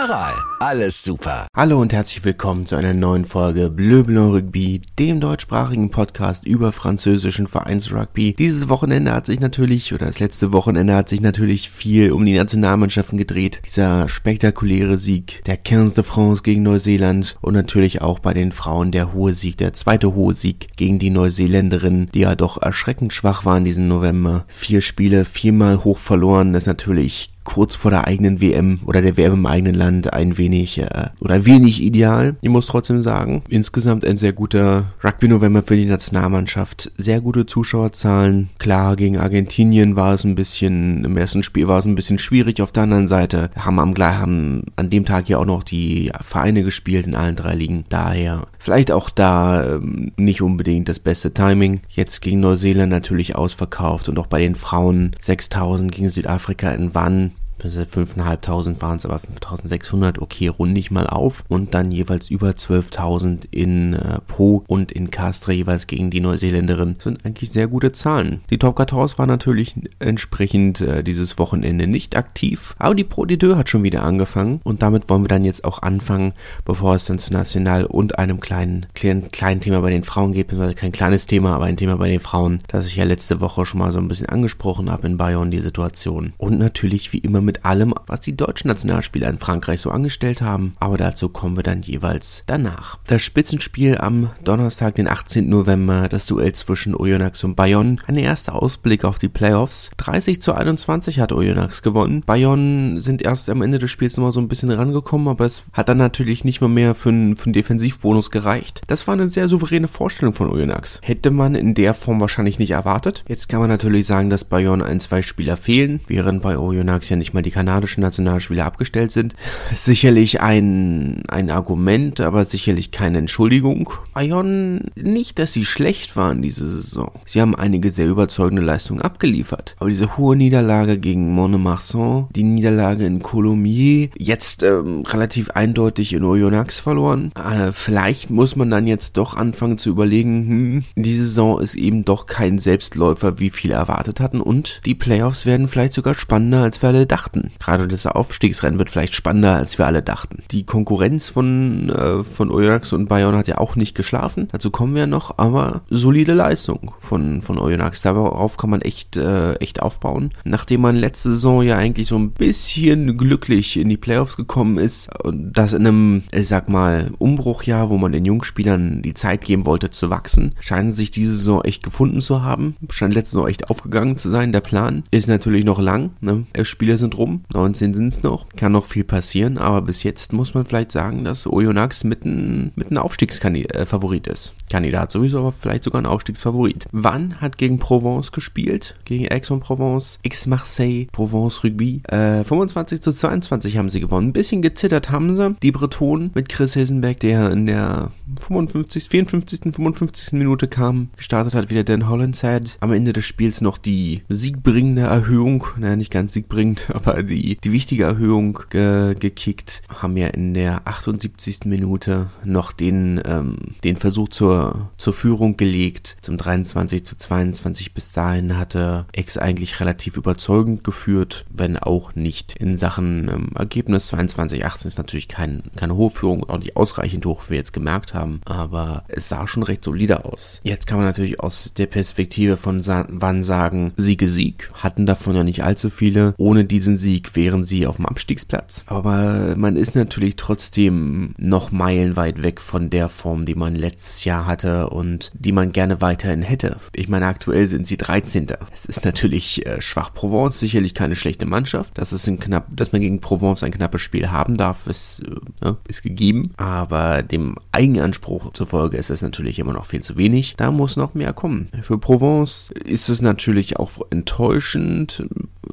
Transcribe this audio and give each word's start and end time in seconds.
Aral, 0.00 0.34
alles 0.60 1.02
super. 1.02 1.48
Hallo 1.56 1.80
und 1.80 1.92
herzlich 1.92 2.24
willkommen 2.24 2.66
zu 2.66 2.76
einer 2.76 2.94
neuen 2.94 3.24
Folge 3.24 3.68
Bleu 3.68 4.04
Blanc 4.04 4.32
Rugby, 4.32 4.80
dem 4.96 5.18
deutschsprachigen 5.18 5.90
Podcast 5.90 6.46
über 6.46 6.70
französischen 6.70 7.48
Vereinsrugby. 7.48 8.34
Dieses 8.34 8.68
Wochenende 8.68 9.12
hat 9.12 9.26
sich 9.26 9.40
natürlich, 9.40 9.92
oder 9.92 10.06
das 10.06 10.20
letzte 10.20 10.52
Wochenende 10.52 10.94
hat 10.94 11.08
sich 11.08 11.20
natürlich 11.20 11.68
viel 11.68 12.12
um 12.12 12.24
die 12.24 12.36
Nationalmannschaften 12.36 13.18
gedreht. 13.18 13.60
Dieser 13.66 14.08
spektakuläre 14.08 14.98
Sieg 14.98 15.42
der 15.46 15.56
15 15.56 15.96
de 15.96 16.04
France 16.04 16.44
gegen 16.44 16.62
Neuseeland 16.62 17.36
und 17.40 17.54
natürlich 17.54 18.00
auch 18.00 18.20
bei 18.20 18.34
den 18.34 18.52
Frauen 18.52 18.92
der 18.92 19.12
hohe 19.14 19.34
Sieg, 19.34 19.56
der 19.56 19.72
zweite 19.72 20.14
hohe 20.14 20.32
Sieg 20.32 20.68
gegen 20.76 21.00
die 21.00 21.10
Neuseeländerinnen, 21.10 22.08
die 22.14 22.20
ja 22.20 22.36
doch 22.36 22.62
erschreckend 22.62 23.14
schwach 23.14 23.44
waren 23.44 23.64
diesen 23.64 23.88
November. 23.88 24.44
Vier 24.46 24.80
Spiele, 24.80 25.24
viermal 25.24 25.82
hoch 25.82 25.98
verloren, 25.98 26.52
das 26.52 26.62
ist 26.62 26.68
natürlich 26.68 27.30
kurz 27.48 27.74
vor 27.74 27.90
der 27.90 28.06
eigenen 28.06 28.40
WM 28.40 28.80
oder 28.84 29.00
der 29.00 29.16
WM 29.16 29.32
im 29.32 29.46
eigenen 29.46 29.74
Land 29.74 30.12
ein 30.12 30.36
wenig 30.36 30.78
äh, 30.78 31.08
oder 31.20 31.46
wenig 31.46 31.82
ideal. 31.82 32.36
Ich 32.42 32.50
muss 32.50 32.66
trotzdem 32.66 33.00
sagen, 33.02 33.42
insgesamt 33.48 34.04
ein 34.04 34.18
sehr 34.18 34.34
guter 34.34 34.92
Rugby-November 35.02 35.62
für 35.62 35.76
die 35.76 35.86
Nationalmannschaft. 35.86 36.92
Sehr 36.98 37.20
gute 37.20 37.46
Zuschauerzahlen. 37.46 38.50
Klar, 38.58 38.96
gegen 38.96 39.16
Argentinien 39.16 39.96
war 39.96 40.12
es 40.12 40.24
ein 40.24 40.34
bisschen, 40.34 41.04
im 41.04 41.16
ersten 41.16 41.42
Spiel 41.42 41.68
war 41.68 41.78
es 41.78 41.86
ein 41.86 41.94
bisschen 41.94 42.18
schwierig. 42.18 42.60
Auf 42.60 42.72
der 42.72 42.82
anderen 42.82 43.08
Seite 43.08 43.50
haben 43.56 43.78
am 43.80 43.94
haben 43.98 44.62
an 44.76 44.90
dem 44.90 45.04
Tag 45.04 45.28
ja 45.28 45.38
auch 45.38 45.46
noch 45.46 45.64
die 45.64 46.12
Vereine 46.20 46.62
gespielt 46.62 47.06
in 47.06 47.16
allen 47.16 47.34
drei 47.34 47.54
Ligen. 47.54 47.84
Daher 47.88 48.46
vielleicht 48.68 48.92
auch 48.92 49.08
da 49.08 49.76
ähm, 49.76 50.12
nicht 50.18 50.42
unbedingt 50.42 50.90
das 50.90 50.98
beste 50.98 51.32
Timing. 51.32 51.80
Jetzt 51.88 52.20
gegen 52.20 52.40
Neuseeland 52.40 52.90
natürlich 52.90 53.34
ausverkauft 53.34 54.10
und 54.10 54.18
auch 54.18 54.26
bei 54.26 54.40
den 54.40 54.56
Frauen 54.56 55.12
6000 55.18 55.90
gegen 55.90 56.10
Südafrika 56.10 56.72
in 56.72 56.94
Wann 56.94 57.30
5.500 57.60 58.80
waren 58.80 58.98
es, 58.98 59.04
aber 59.04 59.16
5.600, 59.16 60.20
okay, 60.20 60.48
runde 60.48 60.78
ich 60.78 60.90
mal 60.90 61.06
auf. 61.06 61.44
Und 61.48 61.74
dann 61.74 61.90
jeweils 61.90 62.30
über 62.30 62.50
12.000 62.50 63.48
in 63.50 63.94
äh, 63.94 64.18
Po 64.26 64.64
und 64.66 64.92
in 64.92 65.10
Castre 65.10 65.52
jeweils 65.52 65.86
gegen 65.86 66.10
die 66.10 66.20
Neuseeländerin. 66.20 66.96
Sind 66.98 67.24
eigentlich 67.24 67.50
sehr 67.50 67.68
gute 67.68 67.92
Zahlen. 67.92 68.40
Die 68.50 68.58
Top 68.58 68.78
14 68.78 69.18
war 69.18 69.26
natürlich 69.26 69.74
entsprechend 69.98 70.80
äh, 70.80 71.02
dieses 71.02 71.38
Wochenende 71.38 71.86
nicht 71.86 72.16
aktiv, 72.16 72.74
aber 72.78 72.94
die 72.94 73.04
Pro 73.04 73.24
de 73.24 73.36
Deux 73.36 73.56
hat 73.56 73.68
schon 73.68 73.82
wieder 73.82 74.02
angefangen. 74.02 74.60
Und 74.64 74.82
damit 74.82 75.08
wollen 75.08 75.24
wir 75.24 75.28
dann 75.28 75.44
jetzt 75.44 75.64
auch 75.64 75.82
anfangen, 75.82 76.32
bevor 76.64 76.94
es 76.94 77.06
dann 77.06 77.18
zu 77.18 77.32
National 77.32 77.84
und 77.84 78.18
einem 78.18 78.40
kleinen, 78.40 78.86
kleinen, 78.94 79.30
kleinen 79.30 79.60
Thema 79.60 79.80
bei 79.80 79.90
den 79.90 80.04
Frauen 80.04 80.32
geht, 80.32 80.48
beziehungsweise 80.48 80.74
kein 80.74 80.92
kleines 80.92 81.26
Thema, 81.26 81.54
aber 81.54 81.64
ein 81.64 81.76
Thema 81.76 81.96
bei 81.96 82.08
den 82.08 82.20
Frauen, 82.20 82.60
das 82.68 82.86
ich 82.86 82.96
ja 82.96 83.04
letzte 83.04 83.40
Woche 83.40 83.66
schon 83.66 83.80
mal 83.80 83.92
so 83.92 83.98
ein 83.98 84.08
bisschen 84.08 84.28
angesprochen 84.28 84.90
habe 84.90 85.06
in 85.06 85.16
Bayern, 85.16 85.50
die 85.50 85.60
Situation. 85.60 86.32
Und 86.38 86.58
natürlich 86.58 87.12
wie 87.12 87.18
immer 87.18 87.40
mit 87.48 87.64
allem, 87.64 87.94
was 88.06 88.20
die 88.20 88.36
deutschen 88.36 88.68
Nationalspieler 88.68 89.26
in 89.30 89.38
Frankreich 89.38 89.80
so 89.80 89.90
angestellt 89.90 90.42
haben. 90.42 90.74
Aber 90.80 90.98
dazu 90.98 91.30
kommen 91.30 91.56
wir 91.56 91.62
dann 91.62 91.80
jeweils 91.80 92.44
danach. 92.46 92.98
Das 93.06 93.22
Spitzenspiel 93.22 93.96
am 93.96 94.28
Donnerstag, 94.44 94.96
den 94.96 95.08
18. 95.08 95.48
November, 95.48 96.10
das 96.10 96.26
Duell 96.26 96.52
zwischen 96.52 96.94
Oyonnax 96.94 97.44
und 97.44 97.54
Bayonne. 97.54 97.96
Ein 98.06 98.16
erster 98.16 98.54
Ausblick 98.54 99.06
auf 99.06 99.16
die 99.16 99.30
Playoffs. 99.30 99.90
30 99.96 100.42
zu 100.42 100.52
21 100.52 101.20
hat 101.20 101.32
Oyonnax 101.32 101.80
gewonnen. 101.80 102.22
Bayonne 102.26 103.00
sind 103.00 103.22
erst 103.22 103.48
am 103.48 103.62
Ende 103.62 103.78
des 103.78 103.90
Spiels 103.90 104.18
nochmal 104.18 104.32
so 104.32 104.40
ein 104.40 104.48
bisschen 104.48 104.70
rangekommen, 104.70 105.28
aber 105.28 105.46
es 105.46 105.62
hat 105.72 105.88
dann 105.88 105.96
natürlich 105.96 106.44
nicht 106.44 106.60
mal 106.60 106.68
mehr 106.68 106.94
für 106.94 107.08
einen, 107.08 107.36
für 107.36 107.46
einen 107.46 107.54
Defensivbonus 107.54 108.30
gereicht. 108.30 108.82
Das 108.88 109.06
war 109.06 109.14
eine 109.14 109.30
sehr 109.30 109.48
souveräne 109.48 109.88
Vorstellung 109.88 110.34
von 110.34 110.50
Oyonnax. 110.50 111.00
Hätte 111.02 111.30
man 111.30 111.54
in 111.54 111.72
der 111.72 111.94
Form 111.94 112.20
wahrscheinlich 112.20 112.58
nicht 112.58 112.72
erwartet. 112.72 113.24
Jetzt 113.26 113.48
kann 113.48 113.60
man 113.60 113.70
natürlich 113.70 114.06
sagen, 114.06 114.28
dass 114.28 114.44
Bayonne 114.44 114.84
ein, 114.84 115.00
zwei 115.00 115.22
Spieler 115.22 115.56
fehlen, 115.56 116.00
während 116.08 116.42
bei 116.42 116.58
Oyonnax 116.58 117.08
ja 117.08 117.16
nicht 117.16 117.32
mal 117.32 117.37
mal 117.38 117.42
die 117.42 117.50
kanadischen 117.52 118.00
Nationalspieler 118.00 118.66
abgestellt 118.66 119.12
sind. 119.12 119.34
Sicherlich 119.72 120.40
ein, 120.40 121.22
ein 121.28 121.50
Argument, 121.50 122.20
aber 122.20 122.44
sicherlich 122.44 122.90
keine 122.90 123.18
Entschuldigung. 123.18 123.90
Bayonne, 124.12 124.82
nicht, 124.96 125.38
dass 125.38 125.52
sie 125.52 125.64
schlecht 125.64 126.16
waren 126.16 126.42
diese 126.42 126.66
Saison. 126.66 127.12
Sie 127.24 127.40
haben 127.40 127.54
einige 127.54 127.90
sehr 127.90 128.08
überzeugende 128.08 128.62
Leistungen 128.62 129.02
abgeliefert. 129.02 129.76
Aber 129.78 129.88
diese 129.88 130.16
hohe 130.16 130.34
Niederlage 130.34 130.98
gegen 130.98 131.32
Monemarsan, 131.32 132.26
die 132.34 132.42
Niederlage 132.42 133.06
in 133.06 133.20
Colomiers, 133.20 134.10
jetzt 134.18 134.64
ähm, 134.64 135.04
relativ 135.06 135.50
eindeutig 135.50 136.14
in 136.14 136.24
Oyonnax 136.24 136.80
verloren. 136.80 137.30
Äh, 137.36 137.70
vielleicht 137.70 138.30
muss 138.30 138.56
man 138.56 138.70
dann 138.70 138.88
jetzt 138.88 139.16
doch 139.16 139.36
anfangen 139.36 139.78
zu 139.78 139.90
überlegen, 139.90 140.48
hm, 140.48 140.84
die 140.96 141.16
Saison 141.16 141.60
ist 141.60 141.76
eben 141.76 142.04
doch 142.04 142.26
kein 142.26 142.58
Selbstläufer, 142.58 143.38
wie 143.38 143.50
viele 143.50 143.74
erwartet 143.74 144.18
hatten. 144.18 144.40
Und 144.40 144.80
die 144.86 144.96
Playoffs 144.96 145.46
werden 145.46 145.68
vielleicht 145.68 145.92
sogar 145.92 146.14
spannender, 146.14 146.62
als 146.62 146.82
wir 146.82 146.88
alle 146.88 147.06
dachten 147.06 147.27
dachten. 147.28 147.50
Gerade 147.58 147.88
das 147.88 148.06
Aufstiegsrennen 148.06 148.78
wird 148.78 148.90
vielleicht 148.90 149.14
spannender, 149.14 149.56
als 149.56 149.78
wir 149.78 149.86
alle 149.86 150.02
dachten. 150.02 150.42
Die 150.50 150.64
Konkurrenz 150.64 151.28
von, 151.28 151.90
äh, 151.90 152.24
von 152.24 152.50
Oyonnax 152.50 152.92
und 152.92 153.08
Bayern 153.08 153.36
hat 153.36 153.48
ja 153.48 153.58
auch 153.58 153.76
nicht 153.76 153.94
geschlafen. 153.94 154.48
Dazu 154.52 154.70
kommen 154.70 154.94
wir 154.94 155.06
noch, 155.06 155.38
aber 155.38 155.82
solide 155.90 156.34
Leistung 156.34 156.92
von, 157.00 157.42
von 157.42 157.58
Oyonnax. 157.58 158.02
Darauf 158.02 158.56
kann 158.56 158.70
man 158.70 158.82
echt, 158.82 159.16
äh, 159.16 159.54
echt 159.54 159.82
aufbauen. 159.82 160.30
Nachdem 160.44 160.82
man 160.82 160.96
letzte 160.96 161.30
Saison 161.30 161.62
ja 161.62 161.76
eigentlich 161.76 162.08
so 162.08 162.16
ein 162.16 162.30
bisschen 162.30 163.16
glücklich 163.16 163.76
in 163.76 163.88
die 163.88 163.96
Playoffs 163.96 164.36
gekommen 164.36 164.78
ist 164.78 165.10
und 165.22 165.52
das 165.52 165.72
in 165.72 165.86
einem, 165.86 166.22
ich 166.32 166.48
sag 166.48 166.68
mal, 166.68 167.10
Umbruchjahr, 167.18 167.90
wo 167.90 167.98
man 167.98 168.12
den 168.12 168.24
Jungspielern 168.24 169.02
die 169.02 169.14
Zeit 169.14 169.44
geben 169.44 169.66
wollte 169.66 169.90
zu 169.90 170.10
wachsen, 170.10 170.54
scheinen 170.60 170.92
sich 170.92 171.10
diese 171.10 171.32
Saison 171.32 171.62
echt 171.62 171.82
gefunden 171.82 172.20
zu 172.20 172.42
haben. 172.42 172.76
Scheint 172.90 173.14
letzte 173.14 173.32
Saison 173.36 173.48
echt 173.48 173.70
aufgegangen 173.70 174.16
zu 174.16 174.30
sein. 174.30 174.52
Der 174.52 174.60
Plan 174.60 175.04
ist 175.10 175.28
natürlich 175.28 175.64
noch 175.64 175.80
lang. 175.80 176.10
Ne? 176.20 176.46
Spieler 176.62 176.98
sind 176.98 177.17
rum, 177.18 177.44
19 177.52 177.94
sind 177.94 178.12
es 178.12 178.22
noch, 178.22 178.46
kann 178.56 178.72
noch 178.72 178.86
viel 178.86 179.04
passieren, 179.04 179.58
aber 179.58 179.82
bis 179.82 180.02
jetzt 180.02 180.32
muss 180.32 180.54
man 180.54 180.64
vielleicht 180.64 180.92
sagen, 180.92 181.24
dass 181.24 181.46
Oyonnax 181.46 182.04
mit 182.04 182.24
ein, 182.24 182.72
mit 182.76 182.90
ein 182.90 182.98
Aufstiegsfavorit 182.98 184.26
äh, 184.26 184.32
ist. 184.32 184.54
Kandidat 184.70 185.12
sowieso, 185.12 185.38
aber 185.38 185.52
vielleicht 185.52 185.84
sogar 185.84 186.02
ein 186.02 186.06
Aufstiegsfavorit. 186.06 186.86
Wann 186.92 187.40
hat 187.40 187.58
gegen 187.58 187.78
Provence 187.78 188.32
gespielt? 188.32 188.94
Gegen 189.04 189.30
Aix-en-Provence, 189.30 190.18
X-Marseille, 190.22 191.06
Provence 191.12 191.64
Rugby. 191.64 192.02
Äh, 192.08 192.44
25 192.44 193.00
zu 193.00 193.12
22 193.12 193.76
haben 193.76 193.88
sie 193.88 194.00
gewonnen. 194.00 194.28
Ein 194.28 194.32
bisschen 194.32 194.62
gezittert 194.62 195.10
haben 195.10 195.36
sie. 195.36 195.56
Die 195.62 195.72
Bretonen 195.72 196.30
mit 196.34 196.48
Chris 196.48 196.74
Hilsenberg, 196.74 197.20
der 197.20 197.50
in 197.52 197.66
der 197.66 198.10
55, 198.40 199.08
54, 199.08 199.74
55. 199.74 200.32
Minute 200.32 200.68
kam. 200.68 201.08
Gestartet 201.16 201.54
hat 201.54 201.70
wieder 201.70 201.84
Dan 201.84 202.08
Hollinshead. 202.08 202.76
Am 202.80 202.92
Ende 202.92 203.12
des 203.12 203.24
Spiels 203.24 203.60
noch 203.60 203.78
die 203.78 204.22
siegbringende 204.28 205.02
Erhöhung. 205.02 205.64
Naja, 205.78 205.96
nicht 205.96 206.12
ganz 206.12 206.32
siegbringend, 206.32 206.88
aber 206.94 207.07
die, 207.14 207.56
die 207.56 207.72
wichtige 207.72 208.04
Erhöhung 208.04 208.60
ge 208.70 209.14
gekickt. 209.18 209.82
Haben 209.88 210.16
ja 210.16 210.28
in 210.28 210.54
der 210.54 210.86
78. 210.86 211.60
Minute 211.64 212.30
noch 212.44 212.72
den, 212.72 213.20
ähm, 213.24 213.56
den 213.84 213.96
Versuch 213.96 214.28
zur, 214.28 214.90
zur 214.96 215.12
Führung 215.12 215.56
gelegt. 215.56 216.16
Zum 216.20 216.36
23 216.36 217.04
zu 217.04 217.16
22 217.16 217.94
bis 217.94 218.12
dahin 218.12 218.56
hatte 218.56 219.06
Ex 219.12 219.38
eigentlich 219.38 219.80
relativ 219.80 220.16
überzeugend 220.16 220.84
geführt, 220.84 221.44
wenn 221.50 221.76
auch 221.76 222.14
nicht 222.14 222.56
in 222.56 222.78
Sachen 222.78 223.28
ähm, 223.28 223.48
Ergebnis. 223.54 224.08
22, 224.08 224.64
18 224.64 224.88
ist 224.88 224.98
natürlich 224.98 225.28
kein, 225.28 225.62
keine 225.76 225.96
hohe 225.96 226.10
Führung, 226.10 226.48
auch 226.48 226.58
nicht 226.58 226.76
ausreichend 226.76 227.24
hoch, 227.26 227.44
wie 227.46 227.50
wir 227.50 227.58
jetzt 227.58 227.72
gemerkt 227.72 228.14
haben, 228.14 228.40
aber 228.44 229.04
es 229.08 229.28
sah 229.28 229.46
schon 229.46 229.62
recht 229.62 229.84
solide 229.84 230.24
aus. 230.24 230.60
Jetzt 230.62 230.86
kann 230.86 230.98
man 230.98 231.06
natürlich 231.06 231.40
aus 231.40 231.72
der 231.76 231.86
Perspektive 231.86 232.56
von 232.56 232.82
Sa 232.82 233.06
Wann 233.08 233.42
sagen, 233.42 233.92
Siege 233.96 234.28
Sieg, 234.28 234.70
hatten 234.74 235.06
davon 235.06 235.34
ja 235.34 235.44
nicht 235.44 235.64
allzu 235.64 235.90
viele. 235.90 236.34
Ohne 236.36 236.64
diesen 236.64 236.97
Sieg 236.98 237.34
wären 237.34 237.64
sie 237.64 237.86
auf 237.86 237.96
dem 237.96 238.06
Abstiegsplatz. 238.06 238.84
Aber 238.86 239.54
man 239.56 239.76
ist 239.76 239.94
natürlich 239.94 240.36
trotzdem 240.36 241.34
noch 241.38 241.70
meilenweit 241.70 242.42
weg 242.42 242.60
von 242.60 242.90
der 242.90 243.08
Form, 243.08 243.46
die 243.46 243.54
man 243.54 243.74
letztes 243.74 244.24
Jahr 244.24 244.46
hatte 244.46 244.90
und 244.90 245.30
die 245.34 245.52
man 245.52 245.72
gerne 245.72 246.00
weiterhin 246.00 246.42
hätte. 246.42 246.76
Ich 246.94 247.08
meine, 247.08 247.26
aktuell 247.26 247.66
sind 247.66 247.86
sie 247.86 247.96
13. 247.96 248.46
Es 248.72 248.84
ist 248.84 249.04
natürlich 249.04 249.64
äh, 249.66 249.80
schwach. 249.80 250.12
Provence 250.12 250.60
sicherlich 250.60 250.94
keine 250.94 251.16
schlechte 251.16 251.46
Mannschaft. 251.46 251.96
Dass 251.96 252.12
es 252.12 252.26
ein 252.26 252.38
knapp, 252.38 252.66
dass 252.74 252.92
man 252.92 253.00
gegen 253.00 253.20
Provence 253.20 253.62
ein 253.62 253.72
knappes 253.72 254.02
Spiel 254.02 254.30
haben 254.30 254.56
darf, 254.56 254.86
ist, 254.86 255.22
äh, 255.62 255.72
ist 255.88 256.02
gegeben. 256.02 256.52
Aber 256.56 257.22
dem 257.22 257.56
Eigenanspruch 257.72 258.52
zufolge 258.52 258.96
ist 258.96 259.10
es 259.10 259.22
natürlich 259.22 259.58
immer 259.58 259.72
noch 259.72 259.86
viel 259.86 260.00
zu 260.00 260.16
wenig. 260.16 260.54
Da 260.56 260.70
muss 260.70 260.96
noch 260.96 261.14
mehr 261.14 261.32
kommen. 261.32 261.68
Für 261.82 261.98
Provence 261.98 262.72
ist 262.84 263.08
es 263.08 263.22
natürlich 263.22 263.78
auch 263.78 263.92
enttäuschend, 264.10 265.24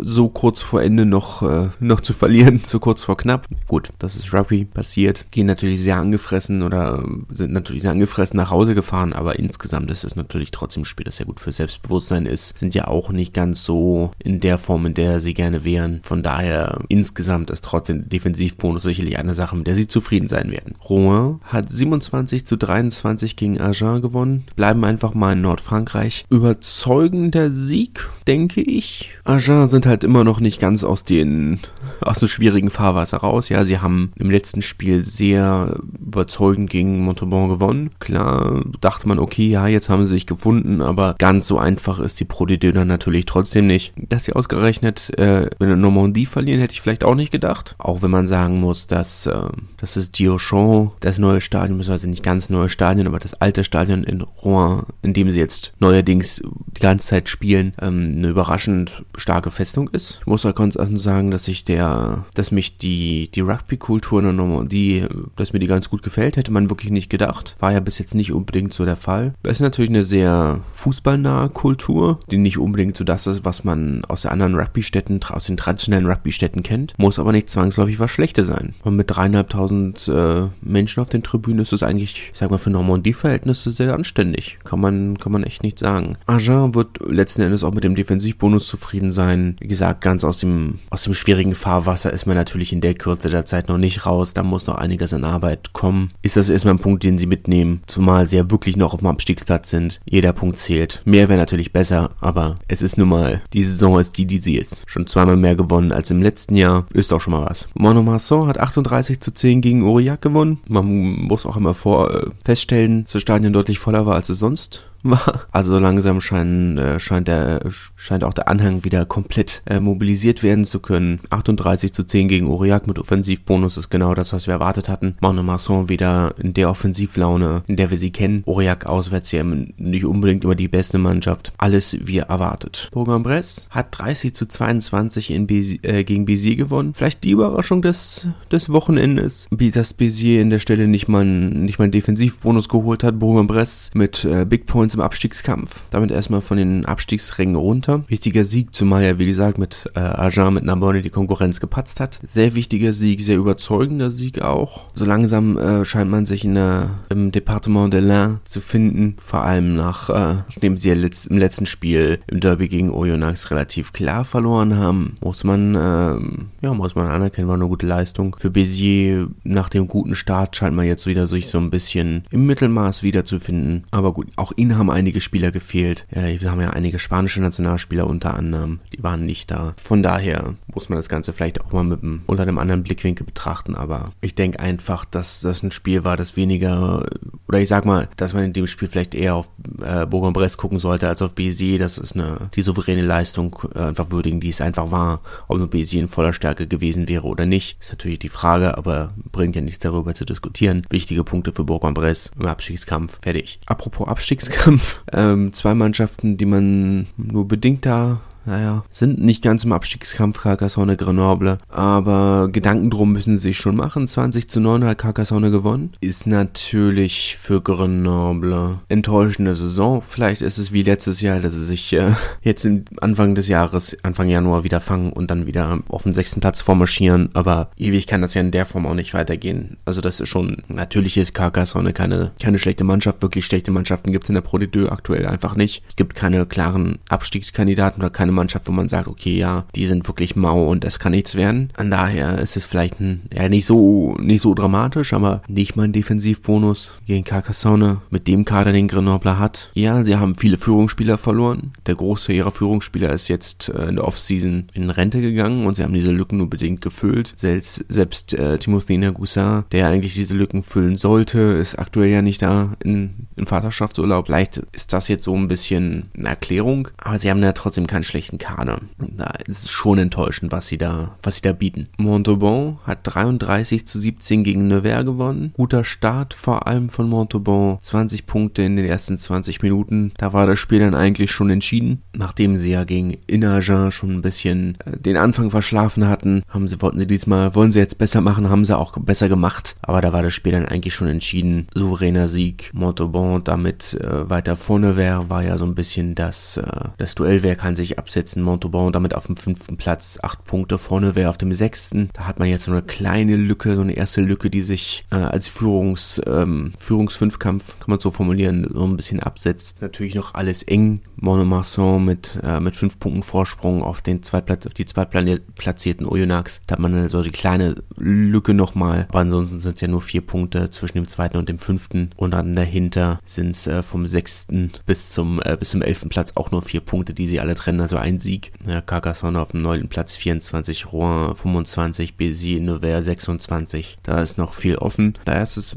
so 0.02 0.30
kurz 0.30 0.62
vor 0.62 0.82
Ende 0.82 1.06
noch, 1.06 1.42
äh, 1.42 1.70
noch 1.80 2.02
zu 2.02 2.14
verlieren, 2.14 2.62
so 2.66 2.80
kurz 2.80 3.04
vor 3.04 3.18
knapp. 3.18 3.48
Gut, 3.68 3.90
das 4.00 4.16
ist 4.16 4.34
Rugby 4.34 4.66
passiert. 4.66 5.26
Gehen 5.32 5.48
natürlich 5.48 5.82
sehr 5.82 5.98
angefressen 5.98 6.62
oder 6.62 7.04
sind 7.30 7.54
natürlich 7.54 7.82
sehr 7.84 7.92
angefressen 7.92 8.38
nach 8.38 8.52
Hause 8.52 8.76
gefahren, 8.76 9.14
aber 9.14 9.40
insgesamt 9.40 9.92
ist 9.92 10.04
es 10.04 10.16
natürlich 10.16 10.52
trotzdem 10.52 10.84
ein 10.84 10.86
Spiel, 10.86 11.06
das 11.06 11.18
sehr 11.18 11.26
gut 11.26 11.40
für 11.40 11.52
Selbstbewusstsein 11.52 12.26
ist. 12.26 12.58
Sind 12.58 12.76
ja 12.76 12.88
auch 12.88 13.10
nicht 13.10 13.34
ganz 13.34 13.64
so 13.64 14.12
in 14.20 14.40
der 14.40 14.58
Form, 14.58 14.86
in 14.86 14.94
der 14.94 15.20
sie 15.20 15.34
gerne 15.34 15.64
wären. 15.64 16.00
Von 16.04 16.24
daher 16.24 16.80
insgesamt 16.90 17.50
ist 17.50 17.64
trotzdem 17.64 18.10
Defensivbonus 18.10 18.84
sicherlich 18.84 19.18
eine 19.18 19.34
Sache, 19.34 19.56
mit 19.56 19.68
der 19.68 19.76
sie 19.76 19.88
zufrieden 19.88 20.28
sein 20.28 20.52
werden. 20.52 20.76
Rouen 20.90 21.40
hat 21.44 21.72
27 21.72 22.46
zu 22.46 22.58
23 22.58 23.36
gegen 23.36 23.60
Agen 23.60 24.02
gewonnen. 24.02 24.46
Bleiben 24.56 24.84
einfach 24.84 25.14
mal 25.14 25.34
in 25.34 25.42
Nordfrankreich. 25.42 26.26
Überzeugender 26.30 27.52
Sieg, 27.52 28.08
denke 28.28 28.62
ich. 28.62 29.10
Agen 29.24 29.68
sind 29.68 29.85
halt 29.86 30.04
immer 30.04 30.24
noch 30.24 30.40
nicht 30.40 30.60
ganz 30.60 30.84
aus 30.84 31.04
den 31.04 31.60
aus 32.06 32.20
dem 32.20 32.28
schwierigen 32.28 32.70
Fahrwasser 32.70 33.18
raus. 33.18 33.50
Ja, 33.50 33.64
sie 33.64 33.80
haben 33.80 34.12
im 34.16 34.30
letzten 34.30 34.62
Spiel 34.62 35.06
sehr 35.06 35.76
überzeugend 36.00 36.70
gegen 36.70 37.02
Montauban 37.02 37.50
gewonnen. 37.50 37.92
Klar, 38.00 38.64
dachte 38.82 39.08
man, 39.08 39.20
okay, 39.20 39.48
ja, 39.48 39.68
jetzt 39.68 39.90
haben 39.90 40.08
sie 40.08 40.14
sich 40.14 40.26
gefunden, 40.26 40.82
aber 40.82 41.16
ganz 41.18 41.48
so 41.48 41.58
einfach 41.58 42.00
ist 42.00 42.20
die 42.20 42.26
Pro 42.26 42.46
dann 42.46 42.88
natürlich 42.88 43.26
trotzdem 43.26 43.68
nicht. 43.68 43.94
Dass 43.98 44.26
sie 44.26 44.34
ausgerechnet 44.34 45.18
äh, 45.18 45.50
in 45.60 45.80
Normandie 45.82 46.26
verlieren, 46.26 46.60
hätte 46.60 46.74
ich 46.74 46.82
vielleicht 46.82 47.04
auch 47.04 47.16
nicht 47.16 47.32
gedacht. 47.32 47.76
Auch 47.80 48.02
wenn 48.02 48.12
man 48.12 48.28
sagen 48.28 48.60
muss, 48.60 48.88
dass 48.88 49.26
äh, 49.26 49.50
das 49.78 49.98
ist 49.98 50.20
Diochon, 50.20 50.92
das 51.00 51.20
neue 51.20 51.42
Stadion, 51.42 51.78
beziehungsweise 51.78 52.10
nicht 52.10 52.24
ganz 52.24 52.50
neue 52.50 52.70
Stadion, 52.70 53.08
aber 53.08 53.20
das 53.20 53.34
alte 53.36 53.64
Stadion 53.64 54.04
in 54.04 54.22
Rouen, 54.22 54.84
in 55.02 55.14
dem 55.14 55.32
sie 55.32 55.40
jetzt 55.40 55.74
neuerdings 55.80 56.42
die 56.78 56.82
ganze 56.82 57.08
Zeit 57.08 57.30
spielen, 57.30 57.74
ähm, 57.82 58.16
eine 58.18 58.30
überraschend 58.30 59.04
starke 59.18 59.52
Festung 59.52 59.90
ist. 59.90 60.20
Ich 60.22 60.28
muss 60.28 60.46
auch 60.46 60.56
ganz 60.56 60.78
sagen, 60.98 61.32
dass 61.32 61.48
ich 61.48 61.64
der, 61.64 61.95
dass 62.34 62.52
mich 62.52 62.78
die, 62.78 63.30
die 63.34 63.42
Rugby-Kultur 63.42 64.20
in 64.20 64.26
der 64.26 64.34
Normandie, 64.34 65.06
dass 65.36 65.54
mir 65.54 65.60
die 65.60 65.68
ganz 65.68 65.90
gut 65.90 66.04
gefällt, 66.04 66.38
hätte 66.38 66.52
man 66.52 66.70
wirklich 66.70 66.92
nicht 66.92 67.10
gedacht. 67.10 67.56
War 67.60 67.72
ja 67.72 67.80
bis 67.80 68.00
jetzt 68.00 68.16
nicht 68.16 68.32
unbedingt 68.32 68.74
so 68.74 68.86
der 68.86 68.98
Fall. 68.98 69.34
Es 69.44 69.54
ist 69.54 69.60
natürlich 69.62 69.90
eine 69.90 70.04
sehr 70.04 70.62
fußballnahe 70.74 71.50
Kultur, 71.50 72.20
die 72.32 72.38
nicht 72.38 72.58
unbedingt 72.58 72.98
so 72.98 73.04
das 73.04 73.28
ist, 73.28 73.46
was 73.46 73.64
man 73.64 74.04
aus 74.06 74.24
den 74.24 74.32
anderen 74.32 74.56
Rugby-Städten, 74.56 75.20
aus 75.30 75.46
den 75.46 75.58
traditionellen 75.58 76.08
Rugby-Städten 76.08 76.64
kennt. 76.64 76.94
Muss 76.98 77.20
aber 77.20 77.32
nicht 77.32 77.50
zwangsläufig 77.50 78.00
was 78.00 78.12
Schlechtes 78.12 78.48
sein. 78.48 78.74
Und 78.84 78.96
mit 78.96 79.12
dreieinhalbtausend 79.12 80.08
äh, 80.08 80.48
Menschen 80.62 81.02
auf 81.02 81.10
den 81.10 81.24
Tribünen 81.24 81.60
ist 81.60 81.74
es 81.74 81.84
eigentlich, 81.84 82.32
ich 82.34 82.40
sag 82.40 82.52
mal, 82.52 82.58
für 82.58 82.70
Normandie-Verhältnisse 82.70 83.72
sehr 83.72 83.94
anständig. 83.94 84.60
Kann 84.64 84.80
man, 84.80 85.18
kann 85.18 85.32
man 85.32 85.44
echt 85.44 85.64
nicht 85.64 85.80
sagen. 85.80 86.18
Agen 86.26 86.76
wird 86.76 87.00
letzten 87.08 87.42
Endes 87.42 87.64
auch 87.64 87.74
mit 87.74 87.84
dem 87.84 87.96
Defensivbonus 87.96 88.68
zufrieden 88.68 89.12
sein. 89.12 89.58
Wie 89.60 89.68
gesagt, 89.68 90.02
ganz 90.02 90.24
aus 90.24 90.40
dem, 90.40 90.80
aus 90.90 91.04
dem 91.04 91.14
schwierigen 91.14 91.56
Fahrwasser 91.76 92.14
ist 92.14 92.26
man 92.26 92.38
natürlich 92.38 92.72
in 92.72 92.80
der 92.80 92.94
Kürze 92.94 93.30
der 93.30 93.44
Zeit 93.44 93.68
noch 93.68 93.78
nicht 93.78 94.06
raus. 94.06 94.34
Da 94.34 94.44
muss 94.44 94.66
noch 94.66 94.76
einiges 94.76 95.14
an 95.14 95.26
Arbeit 95.26 95.74
kommen. 95.74 96.12
Ist 96.22 96.38
das 96.38 96.48
erstmal 96.48 96.76
ein 96.76 96.80
Punkt, 96.80 97.04
den 97.04 97.18
sie 97.18 97.26
mitnehmen. 97.26 97.84
Zumal 97.86 98.28
sie 98.28 98.38
ja 98.38 98.50
wirklich 98.50 98.78
noch 98.78 98.94
auf 98.94 99.02
dem 99.02 99.10
Abstiegsplatz 99.10 99.72
sind. 99.72 100.00
Jeder 100.06 100.32
Punkt 100.32 100.58
zählt. 100.58 101.02
Mehr 101.04 101.28
wäre 101.28 101.38
natürlich 101.38 101.74
besser, 101.74 102.12
aber 102.22 102.56
es 102.70 102.82
ist 102.82 102.98
nun 102.98 103.10
mal, 103.10 103.42
die 103.52 103.66
Saison 103.66 104.00
ist 104.00 104.18
die, 104.18 104.26
die 104.26 104.40
sie 104.40 104.56
ist. 104.56 104.84
Schon 104.86 105.06
zweimal 105.06 105.36
mehr 105.36 105.58
gewonnen 105.58 105.92
als 105.92 106.10
im 106.12 106.22
letzten 106.22 106.56
Jahr. 106.56 106.86
Ist 106.94 107.12
doch 107.12 107.20
schon 107.20 107.34
mal 107.34 107.46
was. 107.46 107.68
Monomarsan 107.74 108.48
hat 108.48 108.58
38 108.58 109.20
zu 109.20 109.34
10 109.34 109.60
gegen 109.60 109.84
Aurillac 109.84 110.22
gewonnen. 110.22 110.60
Man 110.70 110.86
muss 110.86 111.46
auch 111.46 111.58
immer 111.58 111.74
vor, 111.74 112.10
äh, 112.10 112.28
feststellen, 112.46 113.04
dass 113.04 113.12
das 113.12 113.22
Stadion 113.22 113.52
deutlich 113.52 113.80
voller 113.80 114.06
war, 114.06 114.16
als 114.16 114.30
es 114.30 114.40
sonst 114.40 114.86
war. 115.10 115.46
Also 115.52 115.78
langsam 115.80 116.22
scheint, 116.22 116.78
äh, 116.80 117.00
scheint, 117.00 117.28
der, 117.28 117.62
scheint 117.96 118.24
auch 118.24 118.34
der 118.34 118.48
Anhang 118.48 118.84
wieder 118.84 119.06
komplett 119.06 119.62
äh, 119.66 119.80
mobilisiert 119.80 120.44
werden 120.44 120.66
zu 120.66 120.80
können. 120.80 121.20
38 121.30 121.94
zu 121.94 122.04
10 122.04 122.28
gegen 122.28 122.48
Aurillac 122.48 122.88
mit 122.88 123.00
Offensivbonus 123.00 123.78
ist 123.78 123.90
genau 123.90 124.14
das, 124.16 124.34
was 124.34 124.48
wir 124.48 124.56
erwartet 124.56 124.90
hatten. 124.90 125.16
Montmartre 125.22 125.90
wieder 125.90 126.36
in 126.38 126.54
der 126.54 126.70
Offensivlaune, 126.70 127.64
in 127.68 127.76
der 127.76 127.92
wir 127.92 127.98
sie 127.98 128.12
kennen. 128.12 128.44
Aurillac 128.46 128.86
auswärts 128.86 129.32
ja 129.32 129.44
nicht 129.44 130.06
unbedingt 130.06 130.44
immer 130.44 130.56
die 130.56 130.68
beste 130.68 130.98
Mannschaft. 130.98 131.54
Alles 131.58 131.98
wie 132.02 132.18
erwartet. 132.18 132.90
Bourg-en-Bresse 132.92 133.68
hat 133.70 133.88
30 133.98 134.34
zu 134.34 134.48
22 134.48 135.32
in 135.32 135.48
Béziers, 135.48 135.84
äh, 135.84 136.04
gegen 136.04 136.26
Béziers 136.26 136.58
gewonnen. 136.58 136.94
Vielleicht 136.94 137.24
die 137.24 137.32
Überraschung 137.32 137.82
des, 137.82 138.28
des 138.52 138.70
Wochenendes. 138.70 139.48
Wie 139.52 139.72
das 139.72 139.98
Béziers 139.98 140.42
in 140.42 140.50
der 140.50 140.60
Stelle 140.60 140.88
nicht 140.88 141.08
mal, 141.08 141.26
nicht 141.26 141.80
mal 141.80 141.86
einen 141.86 141.92
Defensivbonus 141.92 142.70
geholt 142.70 143.04
hat. 143.04 143.20
Bourg-en-Bresse 143.20 143.92
mit 143.94 144.26
äh, 144.26 144.46
Big 144.46 144.66
Points 144.66 144.95
im 144.96 145.02
Abstiegskampf. 145.02 145.84
Damit 145.92 146.12
erstmal 146.12 146.42
von 146.42 146.58
den 146.58 146.86
Abstiegsrängen 146.86 147.56
runter. 147.56 148.04
Wichtiger 148.08 148.44
Sieg, 148.44 148.74
zumal 148.74 149.04
ja, 149.04 149.20
wie 149.20 149.26
gesagt, 149.26 149.58
mit 149.58 149.86
äh, 149.96 150.00
Agen, 150.00 150.56
mit 150.56 150.64
Narbonne 150.64 151.02
die 151.02 151.10
Konkurrenz 151.10 151.60
gepatzt 151.60 152.00
hat. 152.00 152.20
Sehr 152.26 152.56
wichtiger 152.56 152.94
Sieg, 152.94 153.22
sehr 153.22 153.38
überzeugender 153.38 154.12
Sieg 154.12 154.42
auch. 154.42 154.86
So 154.96 155.06
langsam 155.06 155.58
äh, 155.58 155.86
scheint 155.86 156.10
man 156.10 156.26
sich 156.26 156.46
in 156.46 156.56
der, 156.56 156.90
im 157.10 157.32
Departement 157.32 157.94
de 157.94 158.02
l'Ain 158.02 158.38
zu 158.46 158.62
finden. 158.62 159.18
Vor 159.20 159.42
allem 159.42 159.76
nach, 159.76 160.10
äh, 160.10 160.36
nachdem 160.50 160.78
sie 160.78 160.90
ja 160.90 160.96
letzt, 160.96 161.28
im 161.28 161.38
letzten 161.38 161.66
Spiel 161.66 162.20
im 162.28 162.40
Derby 162.40 162.68
gegen 162.68 162.92
Oyonnax 162.92 163.52
relativ 163.52 163.94
klar 163.94 164.26
verloren 164.26 164.78
haben, 164.78 165.18
muss 165.22 165.44
man, 165.44 165.76
äh, 165.76 166.66
ja, 166.66 166.74
muss 166.74 166.96
man 166.96 167.08
anerkennen, 167.08 167.48
war 167.48 167.56
eine 167.56 167.68
gute 167.68 167.86
Leistung. 167.86 168.36
Für 168.40 168.50
Béziers 168.50 169.28
nach 169.44 169.70
dem 169.70 169.88
guten 169.88 170.16
Start 170.16 170.56
scheint 170.56 170.76
man 170.76 170.86
jetzt 170.86 171.06
wieder 171.06 171.28
sich 171.28 171.48
so 171.48 171.58
ein 171.58 171.70
bisschen 171.70 172.24
im 172.32 172.46
Mittelmaß 172.46 173.04
wiederzufinden. 173.04 173.84
Aber 173.92 174.14
gut, 174.14 174.28
auch 174.36 174.54
ihn 174.56 174.75
haben 174.78 174.90
einige 174.90 175.22
Spieler 175.22 175.52
gefehlt. 175.52 176.06
Ja, 176.14 176.28
wir 176.28 176.52
haben 176.52 176.62
ja 176.62 176.72
einige 176.72 177.00
spanische 177.00 177.42
Nationalspieler 177.42 178.08
unter 178.08 178.36
anderem, 178.36 178.80
die 178.94 179.04
waren 179.04 179.26
nicht 179.26 179.52
da. 179.52 179.76
Von 179.84 180.04
daher 180.04 180.56
muss 180.74 180.90
man 180.90 180.98
das 180.98 181.10
Ganze 181.10 181.34
vielleicht 181.34 181.62
auch 181.62 181.72
mal 181.72 181.84
mit 181.84 182.04
einem, 182.04 182.22
unter 182.26 182.44
einem 182.44 182.58
anderen 182.58 182.84
Blickwinkel 182.84 183.26
betrachten, 183.26 183.76
aber 183.76 184.12
ich 184.22 184.36
denke 184.36 184.60
einfach, 184.60 185.06
dass 185.06 185.42
das 185.42 185.64
ein 185.64 185.72
Spiel 185.72 186.04
war, 186.04 186.18
das 186.18 186.36
weniger, 186.38 187.06
oder 187.48 187.60
ich 187.60 187.70
sag 187.70 187.86
mal, 187.86 188.10
dass 188.18 188.34
man 188.34 188.44
in 188.44 188.54
dem 188.54 188.68
Spiel 188.68 188.88
vielleicht 188.88 189.16
eher 189.16 189.36
auf 189.36 189.50
äh, 189.82 190.06
Bourg-en-Bresse 190.06 190.58
gucken 190.58 190.80
sollte 190.80 191.08
als 191.08 191.22
auf 191.22 191.34
BC. 191.34 191.78
Das 191.80 191.98
ist 191.98 192.16
eine, 192.16 192.50
die 192.56 192.62
souveräne 192.62 193.02
Leistung 193.02 193.58
äh, 193.74 193.80
einfach 193.80 194.12
würdigen, 194.12 194.40
die 194.40 194.50
es 194.50 194.62
einfach 194.62 194.92
war. 194.92 195.22
Ob 195.48 195.58
nur 195.58 195.70
BC 195.70 195.94
in 195.94 196.10
voller 196.10 196.34
Stärke 196.34 196.68
gewesen 196.68 197.08
wäre 197.08 197.24
oder 197.24 197.46
nicht, 197.46 197.78
ist 197.80 197.92
natürlich 197.92 198.20
die 198.20 198.30
Frage, 198.30 198.78
aber 198.78 199.14
bringt 199.32 199.56
ja 199.56 199.62
nichts 199.62 199.80
darüber 199.80 200.16
zu 200.16 200.26
diskutieren. 200.26 200.86
Wichtige 200.90 201.24
Punkte 201.24 201.54
für 201.54 201.64
Bourg-en-Bresse 201.64 202.32
im 202.38 202.46
Abstiegskampf. 202.46 203.20
Fertig. 203.22 203.60
Apropos 203.66 204.08
Abstiegskampf, 204.08 204.65
ähm, 205.14 205.54
zwei 205.54 205.74
Mannschaften, 205.74 206.38
die 206.38 206.46
man 206.46 207.08
nur 207.18 207.48
bedingt 207.48 207.86
da 207.86 208.22
naja, 208.46 208.84
sind 208.92 209.22
nicht 209.22 209.44
ganz 209.44 209.64
im 209.64 209.72
Abstiegskampf 209.72 210.40
Carcassonne 210.42 210.98
Grenoble, 210.98 211.58
aber 211.70 212.50
Gedanken 212.52 212.90
drum 212.90 213.12
müssen 213.12 213.38
sie 213.38 213.50
sich 213.50 213.58
schon 213.58 213.76
machen. 213.76 214.08
20 214.08 214.50
zu 214.50 214.60
9 214.60 214.84
hat 214.84 214.98
Carcassonne 214.98 215.52
gewonnen. 215.52 215.94
Ist 216.02 216.28
natürlich 216.28 217.38
für 217.42 217.62
Grenoble 217.62 218.80
enttäuschende 218.90 219.56
Saison. 219.56 220.02
Vielleicht 220.02 220.42
ist 220.42 220.58
es 220.58 220.72
wie 220.72 220.84
letztes 220.84 221.22
Jahr, 221.22 221.40
dass 221.40 221.54
sie 221.54 221.66
sich 221.66 221.94
äh, 221.94 222.12
jetzt 222.42 222.66
im 222.66 222.86
Anfang 223.02 223.36
des 223.36 223.48
Jahres, 223.48 223.98
Anfang 224.04 224.28
Januar 224.28 224.64
wieder 224.64 224.82
fangen 224.82 225.12
und 225.12 225.32
dann 225.32 225.48
wieder 225.48 225.80
auf 225.90 226.04
den 226.04 226.14
sechsten 226.14 226.42
Platz 226.42 226.62
vormarschieren, 226.62 227.30
aber 227.34 227.72
ewig 227.78 228.08
kann 228.08 228.22
das 228.22 228.34
ja 228.34 228.42
in 228.42 228.52
der 228.52 228.66
Form 228.66 228.86
auch 228.86 228.94
nicht 228.94 229.14
weitergehen. 229.14 229.78
Also 229.86 230.02
das 230.02 230.20
ist 230.20 230.30
schon, 230.30 230.64
natürlich 230.68 231.18
ist 231.18 231.34
Carcassonne 231.34 231.94
keine, 231.94 232.32
keine 232.42 232.60
schlechte 232.60 232.84
Mannschaft, 232.84 233.22
wirklich 233.22 233.46
schlechte 233.46 233.72
Mannschaften 233.72 234.12
gibt 234.12 234.26
es 234.26 234.30
in 234.30 234.36
der 234.36 234.42
Pro 234.42 234.58
D2 234.58 234.90
aktuell 234.90 235.26
einfach 235.26 235.56
nicht. 235.56 235.84
Es 235.88 235.96
gibt 235.96 236.16
keine 236.16 236.46
klaren 236.46 237.00
Abstiegskandidaten 237.10 238.02
oder 238.02 238.10
keine 238.10 238.32
Mannschaft, 238.36 238.68
wo 238.68 238.72
man 238.72 238.90
sagt, 238.90 239.08
okay, 239.08 239.38
ja, 239.38 239.66
die 239.76 239.86
sind 239.86 240.08
wirklich 240.08 240.36
mau 240.36 240.66
und 240.66 240.86
es 240.86 241.00
kann 241.00 241.12
nichts 241.12 241.36
werden. 241.36 241.70
An 241.76 241.90
daher 241.90 242.40
ist 242.40 242.58
es 242.58 242.66
vielleicht 242.66 243.00
ein, 243.00 243.24
ja, 243.34 243.50
nicht 243.50 243.66
so, 243.66 244.16
nicht 244.20 244.42
so 244.42 244.54
dramatisch, 244.54 245.14
aber 245.14 245.42
nicht 245.48 245.76
mal 245.76 245.84
ein 245.84 245.94
Defensivbonus 245.94 246.94
gegen 247.06 247.24
Carcassonne 247.24 248.02
mit 248.10 248.28
dem 248.28 248.46
Kader, 248.46 248.72
den 248.72 248.88
Grenoble 248.88 249.40
hat. 249.40 249.72
Ja, 249.74 250.04
sie 250.04 250.16
haben 250.16 250.36
viele 250.36 250.58
Führungsspieler 250.58 251.18
verloren. 251.18 251.74
Der 251.86 251.96
große 251.96 252.34
ihrer 252.34 252.52
Führungsspieler 252.52 253.12
ist 253.14 253.28
jetzt 253.28 253.70
äh, 253.70 253.88
in 253.88 253.96
der 253.96 254.06
Offseason 254.06 254.70
in 254.74 254.90
Rente 254.90 255.22
gegangen 255.22 255.66
und 255.66 255.76
sie 255.76 255.84
haben 255.84 255.94
diese 255.94 256.12
Lücken 256.12 256.38
nur 256.38 256.50
bedingt 256.50 256.82
gefüllt. 256.82 257.34
Selbst, 257.36 257.84
selbst 257.90 258.34
äh, 258.34 258.58
Timothy 258.58 258.98
Nagusa, 258.98 259.66
der 259.72 259.88
eigentlich 259.88 260.16
diese 260.16 260.36
Lücken 260.36 260.64
füllen 260.64 260.98
sollte, 260.98 261.40
ist 261.40 261.80
aktuell 261.80 262.10
ja 262.10 262.22
nicht 262.22 262.42
da 262.42 262.74
in, 262.84 263.28
in 263.36 263.46
Vaterschaftsurlaub. 263.46 264.26
Vielleicht 264.26 264.58
ist 264.74 264.94
das 264.94 265.08
jetzt 265.08 265.24
so 265.24 265.36
ein 265.36 265.48
bisschen 265.48 266.10
eine 266.18 266.30
Erklärung, 266.30 266.90
aber 266.98 267.20
sie 267.20 267.30
haben 267.30 267.42
ja 267.42 267.54
trotzdem 267.54 267.88
kein 267.88 268.04
schlechtes 268.04 268.25
schlechten 268.26 268.38
Kader. 268.38 268.80
Da 268.98 269.34
ist 269.48 269.66
es 269.66 269.70
schon 269.70 269.98
enttäuschend, 270.00 270.52
was 270.52 270.68
sie 270.68 270.78
da, 270.78 271.16
was 271.22 271.36
sie 271.36 271.42
da 271.42 271.54
bieten. 271.54 271.88
Montauban 271.98 272.80
hat 272.84 273.00
33 273.04 273.88
zu 273.88 274.00
17 274.00 274.44
gegen 274.44 274.68
Nevers 274.68 275.06
gewonnen. 275.06 275.52
Guter 275.54 275.84
Start 275.84 276.34
vor 276.34 276.68
allem 276.68 276.90
von 276.90 277.08
Montauban. 277.08 277.78
20 277.82 278.26
Punkte 278.26 278.64
in 278.64 278.76
den 278.76 278.86
ersten 278.86 279.18
20 279.18 279.62
Minuten. 279.62 280.12
Da 280.18 280.34
war 280.34 280.48
das 280.48 280.60
Spiel 280.60 280.80
dann 280.80 280.96
eigentlich 280.96 281.32
schon 281.32 281.50
entschieden. 281.50 282.04
Nachdem 282.14 282.58
sie 282.58 282.72
ja 282.72 282.84
gegen 282.84 283.18
Inagen 283.28 283.92
schon 283.92 284.12
ein 284.12 284.22
bisschen 284.22 284.78
äh, 284.86 284.98
den 284.98 285.18
Anfang 285.18 285.52
verschlafen 285.52 286.08
hatten, 286.08 286.44
haben 286.50 286.68
sie, 286.68 286.82
wollten 286.82 287.00
sie 287.00 287.08
diesmal, 287.08 287.56
wollen 287.56 287.72
sie 287.72 287.80
jetzt 287.80 287.98
besser 287.98 288.22
machen, 288.22 288.50
haben 288.50 288.66
sie 288.66 288.78
auch 288.78 288.98
besser 288.98 289.30
gemacht. 289.30 289.76
Aber 289.82 290.02
da 290.02 290.14
war 290.14 290.24
das 290.24 290.34
Spiel 290.34 290.54
dann 290.54 290.66
eigentlich 290.66 290.94
schon 290.94 291.08
entschieden. 291.08 291.68
Souveräner 291.74 292.30
Sieg. 292.30 292.72
Montauban 292.74 293.44
damit 293.44 293.94
äh, 293.96 294.30
weiter 294.30 294.56
vorne 294.56 294.98
wäre, 294.98 295.30
war 295.30 295.44
ja 295.44 295.58
so 295.58 295.66
ein 295.66 295.76
bisschen 295.76 296.16
das, 296.16 296.58
äh, 296.58 296.64
das 296.98 297.16
Duell, 297.16 297.44
wer 297.44 297.56
kann 297.56 297.76
sich 297.76 298.00
absetzen. 298.00 298.15
Montauban 298.44 298.92
damit 298.92 299.16
auf 299.16 299.28
dem 299.28 299.38
fünften 299.38 299.78
Platz, 299.78 300.20
acht 300.22 300.46
Punkte 300.46 300.78
vorne 300.78 301.16
wäre 301.16 301.30
auf 301.30 301.38
dem 301.38 301.54
sechsten. 301.54 302.10
Da 302.14 302.28
hat 302.28 302.40
man 302.40 302.48
jetzt 302.48 302.66
so 302.66 302.72
eine 302.72 302.82
kleine 302.82 303.36
Lücke, 303.36 303.76
so 303.76 303.82
eine 303.82 303.94
erste 303.94 304.22
Lücke, 304.22 304.50
die 304.50 304.62
sich 304.62 305.06
äh, 305.12 305.16
als 305.16 305.48
Führungs, 305.48 306.22
ähm, 306.26 306.74
Führungsfünfkampf, 306.78 307.80
kann 307.80 307.90
man 307.90 308.00
so 308.00 308.12
formulieren, 308.12 308.68
so 308.72 308.86
ein 308.86 308.98
bisschen 308.98 309.20
absetzt. 309.20 309.82
Natürlich 309.82 310.16
noch 310.16 310.34
alles 310.34 310.64
eng. 310.64 311.02
Monomarsan 311.18 312.04
mit, 312.04 312.38
äh, 312.44 312.60
mit 312.60 312.76
fünf 312.76 313.00
Punkten 313.00 313.24
Vorsprung 313.24 313.84
auf 313.84 314.02
den 314.02 314.24
Zweitplatz, 314.24 314.66
auf 314.66 314.74
die 314.74 314.86
zweitplatzierten 314.86 316.08
Oyonnax. 316.08 316.62
Da 316.68 316.74
hat 316.74 316.80
man 316.80 317.08
so 317.08 317.22
die 317.22 317.32
kleine 317.32 317.76
Lücke 317.96 318.54
nochmal. 318.54 319.06
Aber 319.10 319.20
ansonsten 319.20 319.60
sind 319.60 319.76
es 319.76 319.82
ja 319.82 319.88
nur 319.88 320.02
vier 320.02 320.22
Punkte 320.22 320.70
zwischen 320.70 320.98
dem 320.98 321.08
zweiten 321.08 321.38
und 321.38 321.50
dem 321.50 321.60
fünften. 321.60 322.10
Und 322.16 322.34
dann 322.34 322.56
dahinter 322.56 323.20
sind 323.26 323.52
es 323.52 323.68
äh, 323.68 323.84
vom 323.84 324.08
sechsten 324.08 324.72
bis 324.86 325.10
zum, 325.10 325.42
äh, 325.44 325.58
bis 325.58 325.72
zum 325.72 325.82
elften 325.82 326.10
Platz 326.10 326.34
auch 326.36 326.52
nur 326.52 326.62
vier 326.62 326.82
Punkte, 326.82 327.14
die 327.14 327.28
sie 327.28 327.40
alle 327.40 327.56
trennen. 327.56 327.82
Also 327.82 327.98
ein 327.98 328.20
Sieg. 328.20 328.52
Ja, 328.68 328.82
Carcassonne 328.82 329.40
auf 329.40 329.52
dem 329.52 329.62
neunten 329.62 329.88
Platz 329.88 330.16
24, 330.16 330.92
Rouen 330.92 331.36
25, 331.36 332.18
Béziers, 332.18 332.62
Nevers 332.62 333.06
26. 333.06 333.98
Da 334.04 334.22
ist 334.22 334.38
noch 334.38 334.54
viel 334.54 334.78
offen. 334.78 335.18
Da 335.26 335.42
ist 335.42 335.58
es 335.58 335.76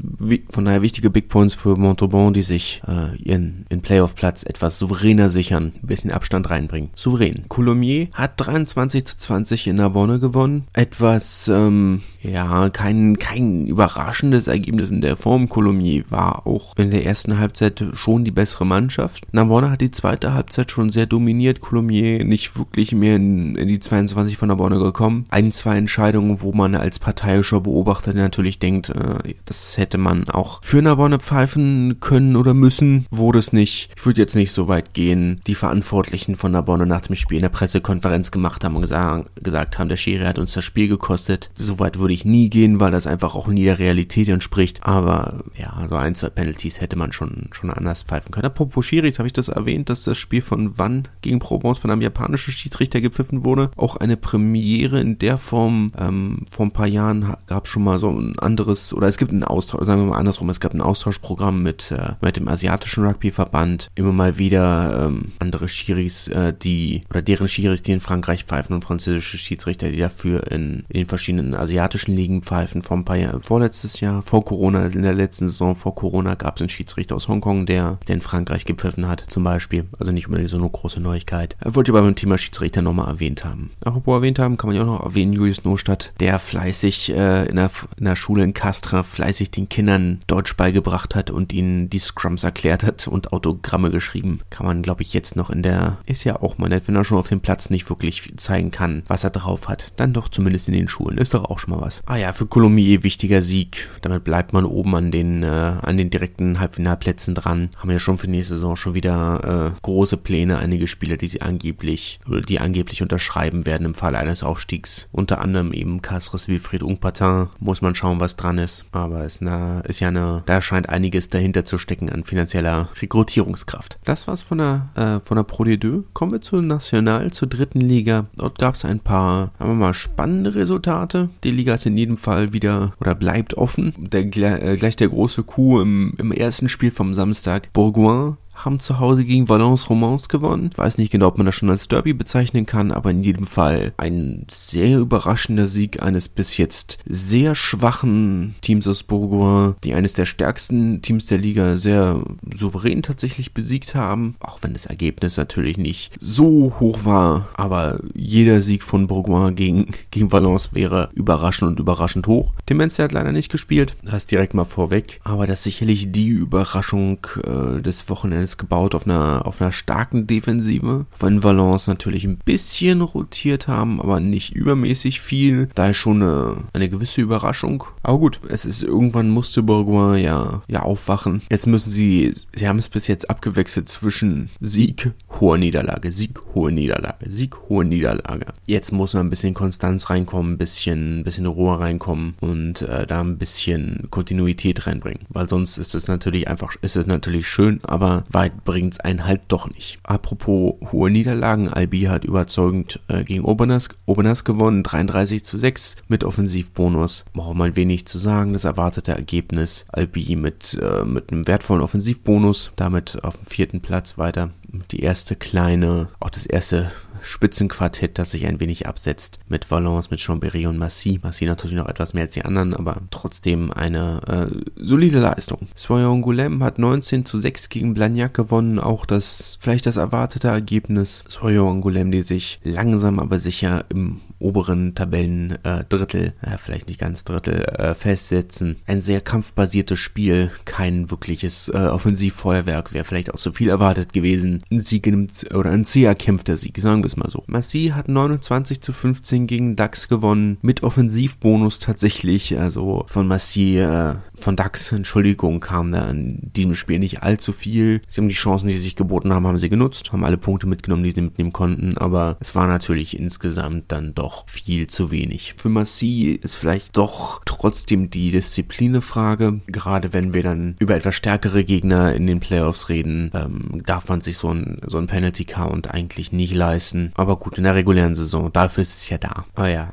von 0.49 0.65
daher 0.65 0.81
wichtige 0.81 1.09
Big 1.09 1.29
Points 1.29 1.55
für 1.55 1.75
Montauban, 1.75 2.33
die 2.33 2.41
sich 2.41 2.81
äh, 2.87 3.15
ihren, 3.17 3.65
ihren 3.69 3.81
Playoff-Platz 3.81 4.43
etwas 4.43 4.79
souveräner 4.79 5.29
sichern, 5.39 5.71
ein 5.81 5.87
bisschen 5.87 6.11
Abstand 6.11 6.49
reinbringen. 6.49 6.89
Souverän. 6.95 7.45
Coulommiers 7.47 8.09
hat 8.11 8.33
23 8.37 9.05
zu 9.05 9.17
20 9.17 9.67
in 9.67 9.77
Narbonne 9.77 10.19
gewonnen. 10.19 10.65
Etwas, 10.73 11.47
ähm, 11.47 12.01
ja, 12.21 12.69
kein, 12.69 13.17
kein 13.17 13.65
überraschendes 13.65 14.47
Ergebnis 14.47 14.91
in 14.91 14.99
der 14.99 15.15
Form. 15.15 15.47
Coulommiers 15.47 16.05
war 16.09 16.45
auch 16.45 16.75
in 16.75 16.91
der 16.91 17.05
ersten 17.05 17.39
Halbzeit 17.39 17.81
schon 17.93 18.25
die 18.25 18.31
bessere 18.31 18.65
Mannschaft. 18.65 19.25
Narbonne 19.31 19.71
hat 19.71 19.79
die 19.79 19.91
zweite 19.91 20.33
Halbzeit 20.33 20.71
schon 20.71 20.89
sehr 20.89 21.05
dominiert. 21.05 21.61
Coulommiers 21.61 22.25
nicht 22.25 22.57
wirklich 22.57 22.91
mehr 22.91 23.15
in, 23.15 23.55
in 23.55 23.69
die 23.69 23.79
22 23.79 24.37
von 24.37 24.49
Narbonne 24.49 24.79
gekommen. 24.79 25.25
Ein, 25.29 25.51
zwei 25.53 25.77
Entscheidungen, 25.77 26.41
wo 26.41 26.51
man 26.51 26.75
als 26.75 26.99
parteiischer 26.99 27.61
Beobachter 27.61 28.13
natürlich 28.13 28.59
denkt, 28.59 28.89
äh, 28.89 29.35
das 29.45 29.77
hätte 29.77 29.97
man 29.97 30.29
auch 30.29 30.61
für 30.63 30.81
Narbonne 30.81 31.19
pfeifen 31.19 32.01
können 32.01 32.35
oder 32.35 32.53
müssen. 32.53 33.05
Wurde 33.09 33.39
es 33.39 33.53
nicht. 33.53 33.89
Ich 33.95 34.05
würde 34.05 34.19
jetzt 34.19 34.35
nicht 34.35 34.51
so 34.51 34.67
weit 34.67 34.93
gehen. 34.93 35.18
Die 35.47 35.55
Verantwortlichen 35.55 36.35
von 36.35 36.51
Narbonne 36.51 36.85
nach 36.85 37.01
dem 37.01 37.15
Spiel 37.15 37.37
in 37.37 37.43
der 37.43 37.49
Pressekonferenz 37.49 38.31
gemacht 38.31 38.63
haben 38.63 38.75
und 38.75 38.81
gesagt, 38.81 39.79
haben, 39.79 39.89
der 39.89 39.97
Schiri 39.97 40.25
hat 40.25 40.39
uns 40.39 40.53
das 40.53 40.65
Spiel 40.65 40.87
gekostet. 40.87 41.49
So 41.55 41.79
weit 41.79 41.99
würde 41.99 42.13
ich 42.13 42.25
nie 42.25 42.49
gehen, 42.49 42.79
weil 42.79 42.91
das 42.91 43.07
einfach 43.07 43.35
auch 43.35 43.47
nie 43.47 43.63
der 43.63 43.79
Realität 43.79 44.29
entspricht. 44.29 44.79
Aber 44.83 45.43
ja, 45.57 45.85
so 45.87 45.95
ein, 45.95 46.15
zwei 46.15 46.29
Penalties 46.29 46.81
hätte 46.81 46.95
man 46.95 47.13
schon, 47.13 47.49
schon 47.51 47.71
anders 47.71 48.03
pfeifen 48.03 48.31
können. 48.31 48.45
Apropos 48.45 48.85
Schiris, 48.85 49.19
habe 49.19 49.27
ich 49.27 49.33
das 49.33 49.47
erwähnt, 49.47 49.89
dass 49.89 50.03
das 50.03 50.17
Spiel 50.17 50.41
von 50.41 50.77
Wann 50.77 51.07
gegen 51.21 51.39
Provence 51.39 51.79
von 51.79 51.91
einem 51.91 52.01
japanischen 52.01 52.51
Schiedsrichter 52.51 53.01
gepfiffen 53.01 53.45
wurde. 53.45 53.71
Auch 53.75 53.95
eine 53.95 54.17
Premiere 54.17 54.99
in 54.99 55.17
der 55.17 55.37
Form. 55.37 55.91
Ähm, 55.97 56.45
vor 56.51 56.65
ein 56.65 56.71
paar 56.71 56.87
Jahren 56.87 57.35
gab 57.47 57.65
es 57.65 57.71
schon 57.71 57.83
mal 57.83 57.99
so 57.99 58.09
ein 58.09 58.37
anderes, 58.39 58.93
oder 58.93 59.07
es 59.07 59.17
gibt 59.17 59.31
einen 59.31 59.43
Austausch, 59.43 59.85
sagen 59.85 60.01
wir 60.01 60.11
mal 60.11 60.17
andersrum, 60.17 60.49
es 60.49 60.59
gab 60.59 60.73
ein 60.73 60.81
Austauschprogramm 60.81 61.63
mit, 61.63 61.91
äh, 61.91 62.13
mit 62.21 62.35
dem 62.35 62.47
asiatischen 62.47 63.05
Rugbyverband. 63.05 63.89
Immer 63.95 64.13
mal 64.13 64.37
wieder 64.37 65.08
ähm, 65.09 65.31
andere 65.39 65.67
Schiris, 65.67 66.27
äh, 66.29 66.53
die, 66.53 67.01
oder 67.09 67.21
deren 67.21 67.47
Schiris, 67.47 67.81
die 67.81 67.91
in 67.91 67.99
Frankreich 67.99 68.45
pfeifen 68.45 68.75
und 68.75 68.85
französische 68.85 69.37
Schiedsrichter, 69.37 69.89
die 69.89 69.97
dafür 69.97 70.51
in, 70.51 70.85
in 70.89 71.01
den 71.01 71.07
verschiedenen 71.07 71.53
asiatischen 71.53 72.15
Ligen 72.15 72.41
pfeifen. 72.41 72.81
Vor 72.81 72.97
ein 72.97 73.05
paar 73.05 73.17
Jahren, 73.17 73.43
vorletztes 73.43 73.99
Jahr, 73.99 74.23
vor 74.23 74.45
Corona, 74.45 74.85
in 74.85 75.01
der 75.01 75.13
letzten 75.13 75.49
Saison 75.49 75.75
vor 75.75 75.95
Corona 75.95 76.35
gab 76.35 76.55
es 76.55 76.61
einen 76.61 76.69
Schiedsrichter 76.69 77.15
aus 77.15 77.27
Hongkong, 77.27 77.65
der, 77.65 77.97
der 78.07 78.15
in 78.15 78.21
Frankreich 78.21 78.65
gepfiffen 78.65 79.07
hat, 79.07 79.25
zum 79.27 79.43
Beispiel. 79.43 79.85
Also 79.97 80.11
nicht 80.11 80.27
unbedingt 80.27 80.49
so 80.49 80.57
eine 80.57 80.69
große 80.69 81.01
Neuigkeit. 81.01 81.55
Er 81.59 81.75
wollte 81.75 81.91
aber 81.91 82.01
beim 82.01 82.15
Thema 82.15 82.37
Schiedsrichter 82.37 82.81
nochmal 82.81 83.07
erwähnt 83.07 83.43
haben. 83.43 83.71
Apropos 83.83 84.15
erwähnt 84.15 84.39
haben, 84.39 84.57
kann 84.57 84.69
man 84.69 84.75
ja 84.75 84.83
auch 84.83 84.99
noch 84.99 85.03
erwähnen, 85.03 85.33
Julius 85.33 85.63
Nostadt, 85.63 86.13
der 86.19 86.39
fleißig 86.39 87.11
äh, 87.11 87.45
in, 87.45 87.55
der, 87.55 87.71
in 87.97 88.05
der 88.05 88.15
Schule 88.15 88.43
in 88.43 88.53
Castra 88.53 89.03
fleißig 89.03 89.51
den 89.51 89.69
Kindern 89.69 90.21
Deutsch 90.27 90.55
beigebracht 90.55 91.15
hat 91.15 91.31
und 91.31 91.53
ihnen 91.53 91.89
die 91.89 91.99
Scrums 91.99 92.43
erklärt 92.43 92.83
hat 92.83 93.07
und 93.07 93.33
Autogramme 93.33 93.91
geschrieben. 93.91 94.41
Kann 94.49 94.65
man, 94.65 94.81
glaube 94.81 94.98
ich, 95.03 95.13
jetzt 95.13 95.35
noch 95.35 95.49
in 95.49 95.63
der, 95.63 95.97
ist 96.05 96.23
ja 96.23 96.41
auch 96.41 96.57
mal 96.57 96.69
nett, 96.69 96.83
wenn 96.87 96.95
er 96.95 97.03
schon 97.03 97.17
auf 97.17 97.29
dem 97.29 97.41
Platz 97.41 97.69
nicht 97.69 97.89
wirklich 97.89 98.33
zeigen 98.37 98.71
kann, 98.71 99.03
was 99.07 99.23
er 99.23 99.31
drauf 99.31 99.67
hat. 99.67 99.91
Dann 99.95 100.13
doch 100.13 100.29
zumindest 100.29 100.67
in 100.67 100.75
den 100.75 100.87
Schulen. 100.87 101.17
Ist 101.17 101.33
doch 101.33 101.45
auch 101.45 101.59
schon 101.59 101.73
mal 101.73 101.81
was. 101.81 102.01
Ah 102.05 102.17
ja, 102.17 102.33
für 102.33 102.45
Colomier 102.45 103.03
wichtiger 103.03 103.41
Sieg. 103.41 103.89
Damit 104.01 104.23
bleibt 104.23 104.53
man 104.53 104.65
oben 104.65 104.95
an 104.95 105.11
den, 105.11 105.43
äh, 105.43 105.47
an 105.47 105.97
den 105.97 106.09
direkten 106.09 106.59
Halbfinalplätzen 106.59 107.35
dran. 107.35 107.69
Haben 107.77 107.91
ja 107.91 107.99
schon 107.99 108.17
für 108.17 108.29
nächste 108.29 108.55
Saison 108.55 108.75
schon 108.75 108.93
wieder 108.93 109.73
äh, 109.75 109.79
große 109.81 110.17
Pläne. 110.17 110.59
Einige 110.59 110.87
Spieler, 110.87 111.17
die 111.17 111.27
sie 111.27 111.41
angeblich, 111.41 112.19
oder 112.27 112.41
die 112.41 112.59
angeblich 112.59 113.01
unterschreiben 113.01 113.65
werden 113.65 113.85
im 113.85 113.95
Fall 113.95 114.15
eines 114.15 114.43
Aufstiegs. 114.43 115.07
Unter 115.11 115.41
anderem 115.41 115.73
eben 115.73 116.01
Castres 116.01 116.47
Wilfried 116.47 116.83
Ungpatin. 116.83 117.47
Muss 117.59 117.81
man 117.81 117.95
schauen, 117.95 118.19
was 118.19 118.35
dran 118.35 118.57
ist. 118.57 118.85
Aber 118.91 119.25
es 119.25 119.39
ist, 119.41 119.49
ist 119.87 119.99
ja 119.99 120.09
eine, 120.09 120.43
da 120.45 120.61
scheint 120.61 120.89
einiges 120.89 121.29
dahinter 121.29 121.65
zu 121.65 121.77
stecken 121.77 122.09
an 122.09 122.23
finanzieller 122.23 122.89
Rekrutierungskraft. 123.01 123.99
Das 124.03 124.27
war's 124.27 124.41
von 124.41 124.57
der, 124.57 124.88
äh, 124.95 125.19
von 125.19 125.37
der 125.37 125.43
Pro 125.43 125.63
D2. 125.63 126.03
Kommen 126.13 126.31
wir 126.31 126.41
zur 126.41 126.61
National, 126.61 127.31
zur 127.31 127.47
dritten 127.47 127.81
Liga. 127.81 128.27
Dort 128.35 128.57
gab 128.59 128.75
es 128.75 128.85
ein 128.85 128.99
paar, 128.99 129.51
sagen 129.59 129.71
wir 129.71 129.75
mal, 129.75 129.93
spannende 129.93 130.55
Resultate. 130.55 131.29
Die 131.43 131.51
Liga 131.51 131.73
ist 131.73 131.85
in 131.85 131.97
jedem 131.97 132.17
Fall 132.17 132.53
wieder 132.53 132.93
oder 132.99 133.15
bleibt 133.15 133.55
offen. 133.55 133.93
Der, 133.97 134.21
äh, 134.21 134.77
gleich 134.77 134.95
der 134.95 135.09
große 135.09 135.43
Coup 135.43 135.81
im, 135.81 136.13
im 136.17 136.31
ersten 136.31 136.69
Spiel 136.69 136.91
vom 136.91 137.13
Samstag. 137.13 137.71
Bourgoin 137.73 138.37
haben 138.65 138.79
zu 138.79 138.99
Hause 138.99 139.25
gegen 139.25 139.49
Valence 139.49 139.89
Romans 139.89 140.29
gewonnen. 140.29 140.69
Ich 140.71 140.77
weiß 140.77 140.97
nicht 140.97 141.11
genau, 141.11 141.27
ob 141.27 141.37
man 141.37 141.45
das 141.45 141.55
schon 141.55 141.69
als 141.69 141.87
Derby 141.87 142.13
bezeichnen 142.13 142.65
kann, 142.65 142.91
aber 142.91 143.11
in 143.11 143.23
jedem 143.23 143.47
Fall 143.47 143.93
ein 143.97 144.45
sehr 144.49 144.99
überraschender 144.99 145.67
Sieg 145.67 146.01
eines 146.01 146.27
bis 146.27 146.57
jetzt 146.57 146.97
sehr 147.05 147.55
schwachen 147.55 148.55
Teams 148.61 148.87
aus 148.87 149.03
Bourgoin, 149.03 149.75
die 149.83 149.93
eines 149.93 150.13
der 150.13 150.25
stärksten 150.25 151.01
Teams 151.01 151.25
der 151.25 151.37
Liga 151.37 151.77
sehr 151.77 152.21
souverän 152.53 153.01
tatsächlich 153.01 153.53
besiegt 153.53 153.95
haben, 153.95 154.35
auch 154.39 154.59
wenn 154.61 154.73
das 154.73 154.85
Ergebnis 154.85 155.37
natürlich 155.37 155.77
nicht 155.77 156.11
so 156.19 156.73
hoch 156.79 157.05
war, 157.05 157.47
aber 157.55 157.99
jeder 158.13 158.61
Sieg 158.61 158.83
von 158.83 159.07
Bourgoin 159.07 159.55
gegen, 159.55 159.87
gegen 160.11 160.31
Valence 160.31 160.73
wäre 160.73 161.09
überraschend 161.13 161.71
und 161.71 161.79
überraschend 161.79 162.27
hoch. 162.27 162.53
Dementia 162.69 163.05
hat 163.05 163.11
leider 163.11 163.31
nicht 163.31 163.51
gespielt, 163.51 163.95
das 164.03 164.27
direkt 164.27 164.53
mal 164.53 164.65
vorweg, 164.65 165.19
aber 165.23 165.47
das 165.47 165.59
ist 165.59 165.63
sicherlich 165.63 166.11
die 166.11 166.29
Überraschung 166.29 167.19
äh, 167.43 167.81
des 167.81 168.09
Wochenendes 168.09 168.48
ist 168.49 168.57
gebaut 168.57 168.95
auf 168.95 169.05
einer, 169.05 169.45
auf 169.45 169.61
einer 169.61 169.71
starken 169.71 170.27
Defensive. 170.27 171.05
Wenn 171.19 171.43
Valence 171.43 171.87
natürlich 171.87 172.23
ein 172.25 172.37
bisschen 172.37 173.01
rotiert 173.01 173.67
haben, 173.67 174.01
aber 174.01 174.19
nicht 174.19 174.53
übermäßig 174.53 175.21
viel. 175.21 175.69
Da 175.75 175.89
ist 175.89 175.97
schon 175.97 176.21
eine, 176.21 176.57
eine 176.73 176.89
gewisse 176.89 177.21
Überraschung. 177.21 177.83
Aber 178.03 178.17
gut, 178.17 178.39
es 178.49 178.65
ist 178.65 178.81
irgendwann 178.81 179.29
musste 179.29 179.63
Bourgoin 179.63 180.23
ja, 180.23 180.61
ja 180.67 180.81
aufwachen. 180.81 181.41
Jetzt 181.49 181.67
müssen 181.67 181.91
sie, 181.91 182.33
sie 182.53 182.67
haben 182.67 182.79
es 182.79 182.89
bis 182.89 183.07
jetzt 183.07 183.29
abgewechselt 183.29 183.89
zwischen 183.89 184.49
Sieg, 184.59 185.11
hohe 185.39 185.57
Niederlage, 185.57 186.11
Sieg, 186.11 186.39
hohe 186.55 186.71
Niederlage, 186.71 187.29
Sieg, 187.29 187.55
hohe 187.69 187.85
Niederlage. 187.85 188.47
Jetzt 188.65 188.91
muss 188.91 189.13
man 189.13 189.27
ein 189.27 189.29
bisschen 189.29 189.53
Konstanz 189.53 190.09
reinkommen, 190.09 190.53
ein 190.53 190.57
bisschen, 190.57 191.19
ein 191.19 191.23
bisschen 191.23 191.45
Ruhe 191.45 191.79
reinkommen 191.79 192.35
und 192.39 192.81
äh, 192.81 193.05
da 193.05 193.21
ein 193.21 193.37
bisschen 193.37 194.07
Kontinuität 194.09 194.87
reinbringen. 194.87 195.25
Weil 195.29 195.47
sonst 195.47 195.77
ist 195.77 195.95
es 195.95 196.07
natürlich 196.07 196.47
einfach, 196.47 196.75
ist 196.81 196.95
es 196.95 197.07
natürlich 197.07 197.47
schön, 197.47 197.79
aber 197.83 198.23
weit 198.39 198.63
bringt's 198.63 199.01
einen 199.01 199.25
halt 199.25 199.41
doch 199.49 199.69
nicht. 199.69 199.99
Apropos 200.03 200.75
hohe 200.93 201.11
Niederlagen, 201.11 201.67
Albi 201.67 202.03
hat 202.03 202.23
überzeugend 202.23 203.01
äh, 203.09 203.25
gegen 203.25 203.43
Obernas, 203.43 203.89
Obernas 204.05 204.45
gewonnen, 204.45 204.81
33 204.81 205.43
zu 205.43 205.57
6 205.57 205.97
mit 206.07 206.23
Offensivbonus. 206.23 207.25
Braucht 207.33 207.57
man 207.57 207.75
wenig 207.75 208.07
zu 208.07 208.17
sagen, 208.17 208.53
das 208.53 208.63
erwartete 208.63 209.11
Ergebnis. 209.11 209.85
Albi 209.89 210.37
mit, 210.37 210.79
äh, 210.81 211.03
mit 211.03 211.33
einem 211.33 211.47
wertvollen 211.47 211.83
Offensivbonus, 211.83 212.71
damit 212.77 213.21
auf 213.25 213.35
dem 213.35 213.45
vierten 213.45 213.81
Platz 213.81 214.17
weiter. 214.17 214.51
Die 214.91 215.01
erste 215.01 215.35
kleine, 215.35 216.07
auch 216.21 216.29
das 216.29 216.45
erste 216.45 216.91
Spitzenquartett, 217.21 218.17
das 218.17 218.31
sich 218.31 218.45
ein 218.45 218.59
wenig 218.59 218.87
absetzt 218.87 219.39
mit 219.47 219.69
Valence, 219.69 220.11
mit 220.11 220.19
Chambéry 220.19 220.67
und 220.67 220.77
Massy. 220.77 221.19
Massy 221.21 221.45
natürlich 221.45 221.75
noch 221.75 221.87
etwas 221.87 222.13
mehr 222.13 222.23
als 222.23 222.33
die 222.33 222.45
anderen, 222.45 222.73
aber 222.73 223.01
trotzdem 223.11 223.71
eine 223.71 224.21
äh, 224.27 224.55
solide 224.75 225.19
Leistung. 225.19 225.67
Soyon 225.75 226.21
Goulem 226.21 226.63
hat 226.63 226.79
19 226.79 227.25
zu 227.25 227.39
6 227.39 227.69
gegen 227.69 227.93
Blagnac 227.93 228.33
gewonnen, 228.33 228.79
auch 228.79 229.05
das 229.05 229.57
vielleicht 229.59 229.85
das 229.85 229.97
erwartete 229.97 230.47
Ergebnis. 230.47 231.23
Soyon 231.27 231.81
Goulem, 231.81 232.11
die 232.11 232.21
sich 232.21 232.59
langsam 232.63 233.19
aber 233.19 233.39
sicher 233.39 233.85
im 233.89 234.21
oberen 234.39 234.95
Tabellendrittel, 234.95 236.33
äh, 236.41 236.57
vielleicht 236.57 236.87
nicht 236.87 236.99
ganz 236.99 237.23
Drittel, 237.23 237.63
äh, 237.63 237.93
festsetzen. 237.93 238.77
Ein 238.87 239.01
sehr 239.01 239.21
kampfbasiertes 239.21 239.99
Spiel, 239.99 240.51
kein 240.65 241.11
wirkliches 241.11 241.69
äh, 241.69 241.77
Offensivfeuerwerk, 241.77 242.93
wäre 242.93 243.03
vielleicht 243.03 243.33
auch 243.33 243.37
so 243.37 243.51
viel 243.51 243.69
erwartet 243.69 244.13
gewesen. 244.13 244.63
Ein 244.71 244.79
Sieg 244.79 245.05
nimmt, 245.05 245.53
oder 245.53 245.71
ein 245.71 245.83
sehr 245.83 246.09
erkämpfter 246.09 246.57
Sieg, 246.57 246.79
sagen 246.79 247.03
wir 247.03 247.08
es 247.09 247.17
mal 247.17 247.29
so. 247.29 247.43
Massy 247.47 247.91
hat 247.93 248.07
29 248.07 248.81
zu 248.81 248.93
15 248.93 249.47
gegen 249.47 249.75
DAX 249.75 250.07
gewonnen, 250.07 250.57
mit 250.61 250.83
Offensivbonus 250.83 251.79
tatsächlich, 251.79 252.57
also 252.57 253.05
von 253.07 253.27
Massy, 253.27 253.77
äh, 253.79 254.15
von 254.35 254.55
DAX, 254.55 254.91
Entschuldigung, 254.93 255.59
kam 255.59 255.91
da 255.91 256.09
in 256.09 256.51
diesem 256.55 256.75
Spiel 256.75 256.99
nicht 256.99 257.23
allzu 257.23 257.51
viel. 257.51 258.01
Sie 258.07 258.21
haben 258.21 258.29
die 258.29 258.35
Chancen, 258.35 258.67
die 258.67 258.73
sie 258.73 258.79
sich 258.79 258.95
geboten 258.95 259.33
haben, 259.33 259.45
haben 259.45 259.59
sie 259.59 259.69
genutzt, 259.69 260.13
haben 260.13 260.23
alle 260.23 260.37
Punkte 260.37 260.65
mitgenommen, 260.65 261.03
die 261.03 261.11
sie 261.11 261.21
mitnehmen 261.21 261.51
konnten, 261.51 261.97
aber 261.97 262.37
es 262.39 262.55
war 262.55 262.67
natürlich 262.67 263.19
insgesamt 263.19 263.91
dann 263.91 264.15
doch 264.15 264.29
doch 264.29 264.47
viel 264.47 264.85
zu 264.85 265.09
wenig. 265.09 265.55
Für 265.57 265.69
Massi 265.69 266.39
ist 266.41 266.53
vielleicht 266.53 266.95
doch 266.97 267.41
trotzdem 267.45 268.11
die 268.11 268.31
Disziplinefrage. 268.31 269.61
Gerade 269.65 270.13
wenn 270.13 270.35
wir 270.35 270.43
dann 270.43 270.75
über 270.77 270.95
etwas 270.95 271.15
stärkere 271.15 271.63
Gegner 271.63 272.13
in 272.13 272.27
den 272.27 272.39
Playoffs 272.39 272.89
reden, 272.89 273.31
ähm, 273.33 273.81
darf 273.85 274.07
man 274.07 274.21
sich 274.21 274.37
so 274.37 274.49
ein, 274.49 274.79
so 274.85 274.99
ein 274.99 275.07
Penalty 275.07 275.45
Count 275.45 275.89
eigentlich 275.89 276.31
nicht 276.31 276.53
leisten. 276.53 276.98
Aber 277.15 277.37
gut, 277.37 277.57
in 277.57 277.63
der 277.63 277.75
regulären 277.75 278.15
Saison, 278.15 278.51
dafür 278.51 278.83
ist 278.83 278.97
es 278.97 279.09
ja 279.09 279.17
da. 279.17 279.45
Aber 279.55 279.69
ja, 279.69 279.91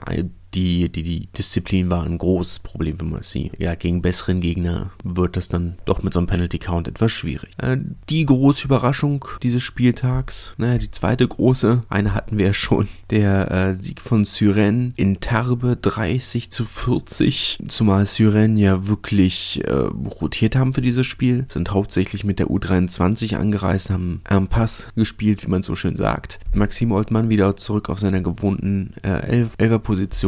die, 0.55 0.89
die, 0.89 1.03
die 1.03 1.27
Disziplin 1.37 1.91
war 1.91 2.05
ein 2.05 2.19
großes 2.19 2.61
Problem 2.61 2.99
für 2.99 3.05
Massi. 3.05 3.51
Ja, 3.59 3.75
gegen 3.75 4.03
besseren 4.03 4.41
Gegner 4.41 4.91
wird 5.05 5.37
das 5.37 5.49
dann 5.49 5.77
doch 5.85 6.03
mit 6.03 6.13
so 6.13 6.19
einem 6.19 6.29
Penalty 6.29 6.59
Count 6.59 6.89
etwas 6.89 7.13
schwierig. 7.13 7.51
Äh, 7.59 7.79
die 8.09 8.25
große 8.25 8.65
Überraschung 8.65 9.25
dieses 9.43 9.63
Spieltags, 9.63 10.55
naja, 10.57 10.79
die 10.79 10.91
zweite 10.91 11.27
große, 11.27 11.83
eine 11.89 12.15
hatten 12.15 12.39
wir 12.39 12.47
ja 12.47 12.55
schon, 12.55 12.89
der 13.11 13.51
äh, 13.51 13.75
Sieg 13.75 14.01
von 14.01 14.25
Syren 14.25 14.93
in 14.97 15.21
Terbe 15.21 15.77
30 15.77 16.51
zu 16.51 16.65
40, 16.65 17.59
zumal 17.69 18.07
Syren 18.07 18.57
ja 18.57 18.87
wirklich 18.87 19.63
äh, 19.65 19.73
rotiert 19.73 20.57
haben 20.57 20.73
für 20.73 20.83
dieses 20.83 21.07
Spiel, 21.07 21.47
sind 21.49 21.71
hauptsächlich 21.71 22.25
mit 22.25 22.39
der 22.39 22.47
U23 22.47 23.37
angereist, 23.37 23.91
haben 23.91 24.23
einen 24.25 24.49
Pass 24.49 24.89
gespielt, 24.97 25.45
wie 25.45 25.51
man 25.51 25.63
so 25.63 25.75
schön 25.75 25.97
sagt. 25.97 26.39
Maxim 26.55 26.93
Oldmann 26.93 27.29
wieder 27.29 27.57
zurück 27.57 27.89
auf 27.91 27.99
seiner 27.99 28.21
gewohnten 28.21 28.95
äh, 29.03 29.27
Elf 29.27 29.55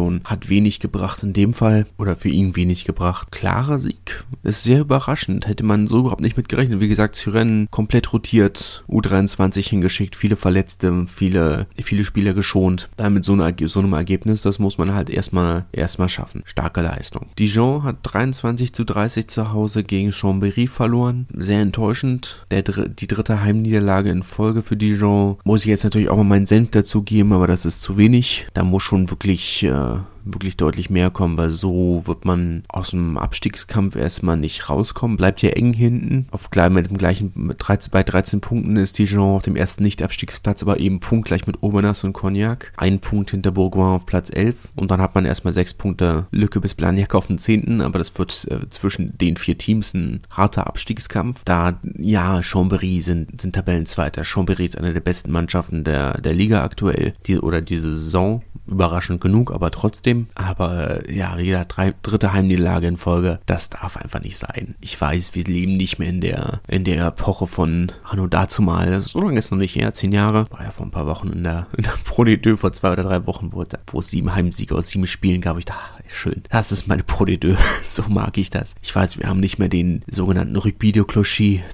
Elferposition 0.08 0.20
hat 0.24 0.48
wenig 0.48 0.80
gebracht 0.80 1.22
in 1.22 1.32
dem 1.32 1.54
Fall 1.54 1.86
oder 1.98 2.16
für 2.16 2.28
ihn 2.28 2.56
wenig 2.56 2.84
gebracht. 2.84 3.30
Klarer 3.30 3.78
Sieg. 3.78 4.24
Ist 4.42 4.62
sehr 4.62 4.80
überraschend. 4.80 5.46
Hätte 5.46 5.64
man 5.64 5.86
so 5.86 6.00
überhaupt 6.00 6.20
nicht 6.20 6.36
mit 6.36 6.48
gerechnet. 6.48 6.80
Wie 6.80 6.88
gesagt, 6.88 7.16
Syren 7.16 7.68
komplett 7.70 8.12
rotiert, 8.12 8.84
U23 8.88 9.68
hingeschickt, 9.68 10.16
viele 10.16 10.36
Verletzte, 10.36 11.06
viele, 11.06 11.66
viele 11.82 12.04
Spieler 12.04 12.34
geschont. 12.34 12.88
Damit 12.96 13.24
so, 13.24 13.34
eine, 13.34 13.54
so 13.68 13.80
einem 13.80 13.92
Ergebnis, 13.92 14.42
das 14.42 14.58
muss 14.58 14.78
man 14.78 14.94
halt 14.94 15.10
erstmal, 15.10 15.66
erstmal 15.72 16.08
schaffen. 16.08 16.42
Starke 16.44 16.80
Leistung. 16.80 17.26
Dijon 17.38 17.82
hat 17.82 17.96
23 18.02 18.72
zu 18.72 18.84
30 18.84 19.26
zu 19.28 19.52
Hause 19.52 19.84
gegen 19.84 20.10
Chambéry 20.10 20.68
verloren. 20.68 21.26
Sehr 21.34 21.60
enttäuschend. 21.60 22.44
Der, 22.50 22.62
die 22.62 23.06
dritte 23.06 23.42
Heimniederlage 23.42 24.10
in 24.10 24.22
Folge 24.22 24.62
für 24.62 24.76
Dijon. 24.76 25.38
Muss 25.44 25.62
ich 25.62 25.66
jetzt 25.66 25.84
natürlich 25.84 26.08
auch 26.08 26.16
mal 26.16 26.24
meinen 26.24 26.46
Senf 26.46 26.70
dazu 26.70 27.02
geben, 27.02 27.32
aber 27.32 27.46
das 27.46 27.66
ist 27.66 27.80
zu 27.80 27.96
wenig. 27.96 28.46
Da 28.54 28.64
muss 28.64 28.82
schon 28.82 29.10
wirklich 29.10 29.62
äh, 29.64 29.97
wirklich 30.24 30.56
deutlich 30.56 30.90
mehr 30.90 31.10
kommen, 31.10 31.36
weil 31.36 31.50
so 31.50 32.02
wird 32.06 32.24
man 32.24 32.64
aus 32.68 32.90
dem 32.90 33.16
Abstiegskampf 33.16 33.96
erstmal 33.96 34.36
nicht 34.36 34.68
rauskommen. 34.68 35.16
Bleibt 35.16 35.40
hier 35.40 35.56
eng 35.56 35.72
hinten. 35.72 36.26
Auf 36.30 36.50
gleich 36.50 36.70
mit 36.70 36.88
dem 36.88 36.98
gleichen, 36.98 37.32
mit 37.34 37.56
13, 37.60 37.90
bei 37.90 38.02
13 38.02 38.40
Punkten 38.40 38.76
ist 38.76 38.98
Dijon 38.98 39.36
auf 39.36 39.42
dem 39.42 39.56
ersten 39.56 39.82
Nicht-Abstiegsplatz, 39.82 40.62
aber 40.62 40.80
eben 40.80 41.00
punktgleich 41.00 41.46
mit 41.46 41.62
Aubenas 41.62 42.04
und 42.04 42.12
Cognac. 42.12 42.72
Ein 42.76 43.00
Punkt 43.00 43.30
hinter 43.30 43.52
Bourgoin 43.52 43.94
auf 43.94 44.06
Platz 44.06 44.30
11 44.30 44.68
und 44.76 44.90
dann 44.90 45.00
hat 45.00 45.14
man 45.14 45.24
erstmal 45.24 45.52
sechs 45.52 45.74
Punkte 45.74 46.26
Lücke 46.30 46.60
bis 46.60 46.74
Blagnac 46.74 47.14
auf 47.14 47.26
den 47.26 47.38
10. 47.38 47.80
Aber 47.80 47.98
das 47.98 48.16
wird 48.18 48.46
äh, 48.50 48.68
zwischen 48.70 49.16
den 49.18 49.36
vier 49.36 49.56
Teams 49.56 49.94
ein 49.94 50.22
harter 50.30 50.66
Abstiegskampf. 50.66 51.42
Da, 51.44 51.80
ja, 51.96 52.38
Chambéry 52.40 53.02
sind, 53.02 53.40
sind 53.40 53.54
Tabellenzweiter. 53.54 54.22
Chambéry 54.22 54.64
ist 54.64 54.78
eine 54.78 54.92
der 54.92 55.00
besten 55.00 55.30
Mannschaften 55.30 55.84
der, 55.84 56.20
der 56.20 56.34
Liga 56.34 56.62
aktuell, 56.62 57.12
die, 57.26 57.38
oder 57.38 57.60
diese 57.60 57.90
Saison. 57.90 58.42
Überraschend 58.68 59.20
genug, 59.20 59.52
aber 59.52 59.70
trotzdem. 59.70 60.28
Aber 60.34 61.10
ja, 61.10 61.38
wieder 61.38 61.64
drei, 61.64 61.94
dritte 62.02 62.32
Heimniederlage 62.32 62.86
in 62.86 62.96
Folge, 62.96 63.40
das 63.46 63.70
darf 63.70 63.96
einfach 63.96 64.20
nicht 64.20 64.38
sein. 64.38 64.74
Ich 64.80 65.00
weiß, 65.00 65.34
wir 65.34 65.44
leben 65.44 65.74
nicht 65.74 65.98
mehr 65.98 66.08
in 66.08 66.20
der, 66.20 66.60
in 66.68 66.84
der 66.84 67.06
Epoche 67.06 67.46
von 67.46 67.92
Hanno 68.04 68.26
dazu 68.26 68.62
mal. 68.62 69.00
So 69.00 69.20
lange 69.20 69.38
ist 69.38 69.50
noch 69.50 69.58
nicht 69.58 69.76
her, 69.76 69.92
zehn 69.92 70.12
Jahre. 70.12 70.46
War 70.50 70.64
ja 70.64 70.70
vor 70.70 70.86
ein 70.86 70.90
paar 70.90 71.06
Wochen 71.06 71.28
in 71.28 71.44
der, 71.44 71.66
in 71.76 71.84
der 71.84 71.92
Pro 72.04 72.22
D2 72.22 72.56
vor 72.56 72.72
zwei 72.72 72.92
oder 72.92 73.02
drei 73.02 73.26
Wochen, 73.26 73.50
wo, 73.52 73.64
wo 73.90 74.00
es 74.00 74.10
sieben 74.10 74.34
Heimsiege 74.34 74.74
aus 74.74 74.88
sieben 74.88 75.06
Spielen 75.06 75.40
gab. 75.40 75.58
Ich 75.58 75.64
dachte, 75.64 76.02
schön. 76.08 76.42
Das 76.50 76.72
ist 76.72 76.88
meine 76.88 77.02
Pro 77.02 77.24
D2. 77.24 77.56
so 77.88 78.04
mag 78.08 78.36
ich 78.38 78.50
das. 78.50 78.74
Ich 78.82 78.94
weiß, 78.94 79.18
wir 79.18 79.28
haben 79.28 79.40
nicht 79.40 79.58
mehr 79.58 79.68
den 79.68 80.04
sogenannten 80.10 80.56
Rugby 80.56 80.92
de 80.92 81.04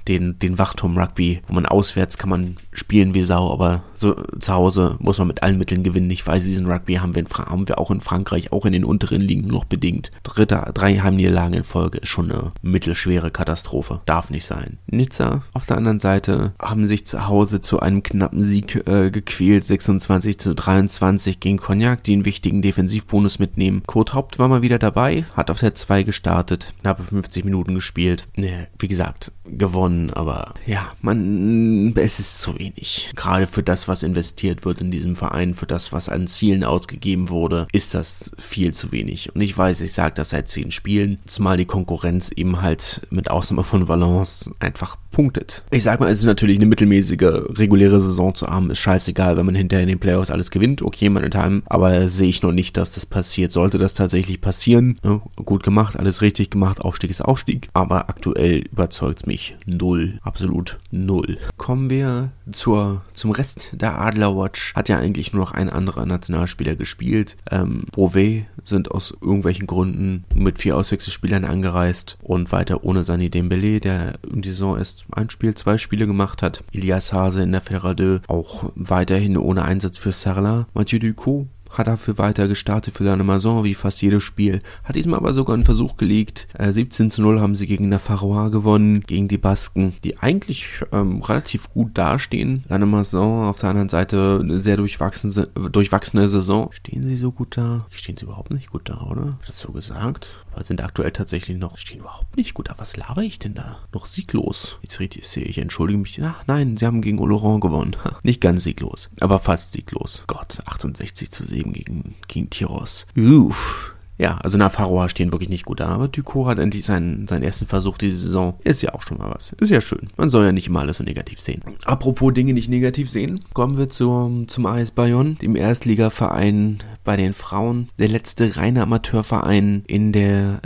den, 0.09 0.39
den 0.39 0.59
Wachturm-Rugby, 0.59 1.43
wo 1.47 1.55
man 1.55 1.67
auswärts 1.67 2.19
kann 2.19 2.31
man 2.31 2.57
spielen 2.73 3.15
wie 3.15 3.25
Sau, 3.25 3.53
aber 3.53 3.83
so 3.95 4.15
zu 4.41 4.53
Hause 4.53 4.97
muss 4.99 5.19
man 5.19 5.29
mit 5.29 5.43
allen 5.43 5.59
Mitteln 5.59 5.83
gewinnen. 5.83 6.11
Ich 6.11 6.27
weiß, 6.27 6.45
diesen 6.45 6.71
Rugby 6.71 6.84
haben 6.93 7.15
wir, 7.15 7.21
in 7.21 7.29
haben 7.29 7.69
wir 7.69 7.79
auch 7.79 7.91
in 7.91 8.01
Frankreich, 8.01 8.53
auch 8.53 8.67
in 8.67 8.73
den 8.73 8.85
unteren 8.85 9.21
Ligen 9.21 9.47
noch 9.47 9.65
bedingt. 9.65 10.11
Dritte, 10.23 10.71
drei 10.75 10.99
Heimniederlagen 10.99 11.55
in 11.55 11.65
Folge 11.65 11.99
ist 11.99 12.09
schon 12.09 12.31
eine 12.31 12.51
mittelschwere 12.63 13.31
Katastrophe. 13.31 14.01
Darf 14.07 14.31
nicht 14.31 14.47
sein. 14.47 14.79
Nizza 14.87 15.43
auf 15.53 15.67
der 15.67 15.77
anderen 15.77 15.99
Seite 15.99 16.53
haben 16.61 16.89
sich 16.89 17.07
zu 17.07 17.27
Hause 17.27 17.61
zu 17.61 17.81
einem 17.81 18.03
knappen 18.03 18.43
Sieg 18.43 18.87
äh, 18.87 19.11
gequält. 19.11 19.65
26 19.65 20.39
zu 20.39 20.55
23 20.55 21.41
gegen 21.41 21.59
Cognac, 21.59 22.05
die 22.05 22.13
einen 22.13 22.25
wichtigen 22.25 22.63
Defensivbonus 22.63 23.39
mitnehmen. 23.39 23.83
Kurt 23.87 24.15
Haupt 24.15 24.39
war 24.39 24.49
mal 24.49 24.63
wieder 24.63 24.79
dabei, 24.79 25.25
hat 25.35 25.51
auf 25.51 25.61
der 25.61 25.75
2 25.75 26.03
gestartet, 26.03 26.75
knappe 26.81 27.03
50 27.03 27.45
Minuten 27.45 27.75
gespielt. 27.75 28.27
Ne, 28.37 28.69
wie 28.79 28.89
gesagt, 28.89 29.33
gewonnen, 29.45 30.11
aber 30.11 30.55
ja, 30.67 30.93
man, 31.01 31.95
es 31.97 32.19
ist 32.19 32.41
zu 32.41 32.59
wenig. 32.59 33.11
Gerade 33.15 33.47
für 33.47 33.63
das, 33.63 33.89
was 33.89 34.03
investiert 34.03 34.65
wird 34.65 34.81
in 34.81 34.91
diesem 34.91 35.17
Verein, 35.17 35.55
für 35.55 35.67
das, 35.67 35.93
was 35.93 36.09
an 36.09 36.27
Zielen 36.27 36.65
ausgegeben 36.75 37.29
wurde, 37.31 37.67
ist 37.73 37.95
das 37.95 38.33
viel 38.39 38.75
zu 38.75 38.93
wenig. 38.93 39.35
Und 39.35 39.41
ich 39.41 39.57
weiß, 39.57 39.81
ich 39.81 39.93
sage 39.93 40.15
das 40.17 40.31
seit 40.31 40.49
10 40.49 40.73
Spielen, 40.73 41.19
zumal 41.27 41.57
die 41.57 41.65
Konkurrenz 41.65 42.31
eben 42.31 42.63
halt 42.63 43.03
mit 43.11 43.31
Ausnahme 43.31 43.65
von 43.65 43.89
Valence 43.89 44.51
einfach 44.59 44.97
punktet. 45.15 45.63
Ich 45.71 45.85
sag 45.85 46.01
mal, 46.01 46.11
es 46.11 46.19
ist 46.19 46.25
natürlich 46.25 46.59
eine 46.59 46.67
mittelmäßige 46.67 47.57
reguläre 47.57 48.01
Saison 48.01 48.35
zu 48.35 48.47
haben, 48.49 48.71
ist 48.71 48.81
scheißegal, 48.81 49.37
wenn 49.37 49.47
man 49.47 49.55
hinterher 49.55 49.85
in 49.85 49.89
den 49.89 50.01
Playoffs 50.01 50.31
alles 50.31 50.51
gewinnt, 50.51 50.83
okay, 50.83 51.09
meine 51.09 51.31
Time, 51.31 51.63
aber 51.67 52.09
sehe 52.09 52.29
ich 52.29 52.43
noch 52.43 52.53
nicht, 52.53 52.77
dass 52.77 52.95
das 52.95 53.07
passiert. 53.07 53.53
Sollte 53.53 53.79
das 53.79 53.95
tatsächlich 53.95 54.41
passieren, 54.41 54.99
ja, 55.05 55.21
gut 55.37 55.63
gemacht, 55.63 55.97
alles 55.97 56.21
richtig 56.21 56.51
gemacht, 56.51 56.81
Aufstieg 56.81 57.11
ist 57.11 57.25
Aufstieg, 57.25 57.69
aber 57.75 58.09
aktuell 58.09 58.65
überzeugt's 58.73 59.27
mich 59.27 59.57
null, 59.67 60.19
absolut 60.23 60.79
null. 60.91 61.39
Kommen 61.57 61.91
wir 61.91 62.33
zur, 62.51 63.03
zum 63.15 63.31
Rest 63.31 63.69
der 63.73 63.99
Adler 64.01 64.37
Watch. 64.37 64.75
Hat 64.75 64.89
ja 64.89 64.99
eigentlich 64.99 65.33
nur 65.33 65.45
noch 65.45 65.53
ein 65.53 65.71
anderer 65.71 66.07
Nationalspieler 66.07 66.64
gespielt. 66.73 67.37
Ähm, 67.51 67.85
Brovet 67.93 68.47
sind 68.65 68.91
aus 68.91 69.15
irgendwelchen 69.21 69.67
Gründen 69.67 70.25
mit 70.35 70.59
vier 70.59 70.77
Auswechselspielern 70.77 71.45
angereist 71.45 72.17
und 72.23 72.51
weiter 72.51 72.85
ohne 72.85 73.05
Sani 73.05 73.31
Dembele, 73.31 73.81
der 73.81 74.15
in 74.33 74.43
die 74.43 74.51
Saison 74.51 74.79
erst 74.79 75.05
ein 75.13 75.31
Spiel, 75.31 75.55
zwei 75.55 75.79
Spiele 75.79 76.07
gemacht 76.07 76.43
hat. 76.43 76.65
Elias 76.73 77.13
Hase 77.13 77.43
in 77.43 77.53
der 77.53 77.61
Ferrade 77.61 78.23
auch 78.27 78.73
weiterhin 78.75 79.37
ohne 79.37 79.65
Einsatz 79.65 79.99
für 79.99 80.13
Sarla. 80.13 80.67
Mathieu 80.75 80.99
Ducot 80.99 81.47
hat 81.75 81.87
dafür 81.87 82.19
weiter 82.19 82.49
gestartet 82.49 82.95
für 82.95 83.05
seine 83.05 83.25
Maison, 83.25 83.65
wie 83.65 83.75
fast 83.75 84.03
jedes 84.03 84.23
Spiel. 84.23 84.63
Hat 84.85 84.97
diesmal 84.97 85.19
aber 85.19 85.35
sogar 85.35 85.55
einen 85.55 85.65
Versuch 85.65 85.97
gelegt. 85.97 86.49
Äh, 86.59 86.73
17 86.73 87.11
zu 87.11 87.23
0 87.23 87.41
haben 87.41 87.57
sie 87.57 87.67
gegen 87.67 87.89
Nafarroa 87.89 88.49
gewonnen, 88.49 89.01
gegen 89.01 89.29
die 89.29 89.39
Basken, 89.39 89.95
die 90.05 90.19
eigentlich 90.19 90.67
ähm, 90.93 91.23
relativ 91.23 91.71
gut 91.71 91.97
dastehen. 91.99 92.65
Seine 92.69 92.87
Maison 92.87 93.45
auf 93.45 93.61
der 93.61 93.71
anderen 93.71 93.89
Seite 93.89 94.41
eine 94.43 94.61
sehr 94.61 94.77
durchwachsene, 94.77 95.49
durchwachsene 95.71 96.29
Saison. 96.29 96.71
Stehen 96.73 97.03
sie 97.03 97.17
so 97.17 97.33
gut 97.33 97.57
da? 97.57 97.87
Stehen 97.91 98.17
sie 98.17 98.25
überhaupt 98.25 98.51
nicht 98.51 98.71
gut 98.71 98.89
da, 98.89 99.01
oder? 99.03 99.27
Hat 99.27 99.49
das 99.49 99.61
so 99.61 99.73
gesagt? 99.73 100.44
Aber 100.55 100.63
sind 100.63 100.83
aktuell 100.83 101.11
tatsächlich 101.11 101.59
noch, 101.59 101.79
stehen 101.79 102.01
überhaupt 102.01 102.37
nicht 102.37 102.55
gut 102.55 102.69
da. 102.69 102.75
Was 102.79 102.97
laber 102.97 103.23
ich 103.23 103.41
denn 103.41 103.55
da? 103.55 103.79
Noch 103.93 104.07
sieglos. 104.07 104.79
Jetzt 104.83 105.01
richtig 105.01 105.27
sehe 105.27 105.43
ich, 105.43 105.59
entschuldige 105.59 105.99
mich. 105.99 106.21
Ach 106.23 106.45
nein, 106.47 106.77
sie 106.77 106.87
haben 106.87 107.03
gegen 107.03 107.19
Oloron 107.19 107.61
gewonnen. 107.61 107.97
nicht 108.23 108.41
ganz 108.41 108.63
sieglos, 108.63 109.11
aber 109.21 109.41
fast 109.41 109.73
sieglos. 109.73 110.23
Gott, 110.29 110.59
68 110.65 111.31
zu 111.31 111.45
7 111.45 111.73
gegen, 111.73 112.15
gegen 112.29 112.51
Tiros. 112.51 113.07
Uff 113.17 113.94
ja, 114.19 114.39
also 114.39 114.59
Navarroa 114.59 115.09
stehen 115.09 115.33
wirklich 115.33 115.49
nicht 115.49 115.65
gut 115.65 115.81
da, 115.81 115.89
aber 115.89 116.09
Ducot 116.09 116.47
hat 116.47 116.59
endlich 116.59 116.85
seinen, 116.85 117.27
seinen 117.27 117.43
ersten 117.43 117.67
Versuch 117.67 117.99
diese 117.99 118.17
Saison. 118.17 118.55
Ist 118.63 118.83
ja 118.83 118.95
auch 118.95 119.03
schon 119.03 119.19
mal 119.19 119.31
was. 119.35 119.53
Ist 119.61 119.71
ja 119.71 119.81
schön. 119.81 120.11
Man 120.17 120.29
soll 120.29 120.45
ja 120.45 120.53
nicht 120.53 120.69
immer 120.69 120.81
alles 120.81 120.99
so 120.99 121.05
negativ 121.05 121.41
sehen. 121.41 121.63
Apropos 121.85 122.33
Dinge 122.33 122.53
nicht 122.53 122.69
negativ 122.69 123.11
sehen, 123.11 123.45
kommen 123.53 123.77
wir 123.77 123.89
zum, 123.89 124.49
zum 124.49 124.67
AS 124.67 124.93
Bayonne, 124.93 125.35
dem 125.35 125.57
Erstligaverein 125.57 126.79
bei 127.05 127.17
den 127.17 127.35
Frauen. 127.35 127.89
Der 127.99 128.09
letzte 128.09 128.57
reine 128.57 128.83
Amateurverein 128.83 129.85
in 129.87 130.13
der 130.13 130.61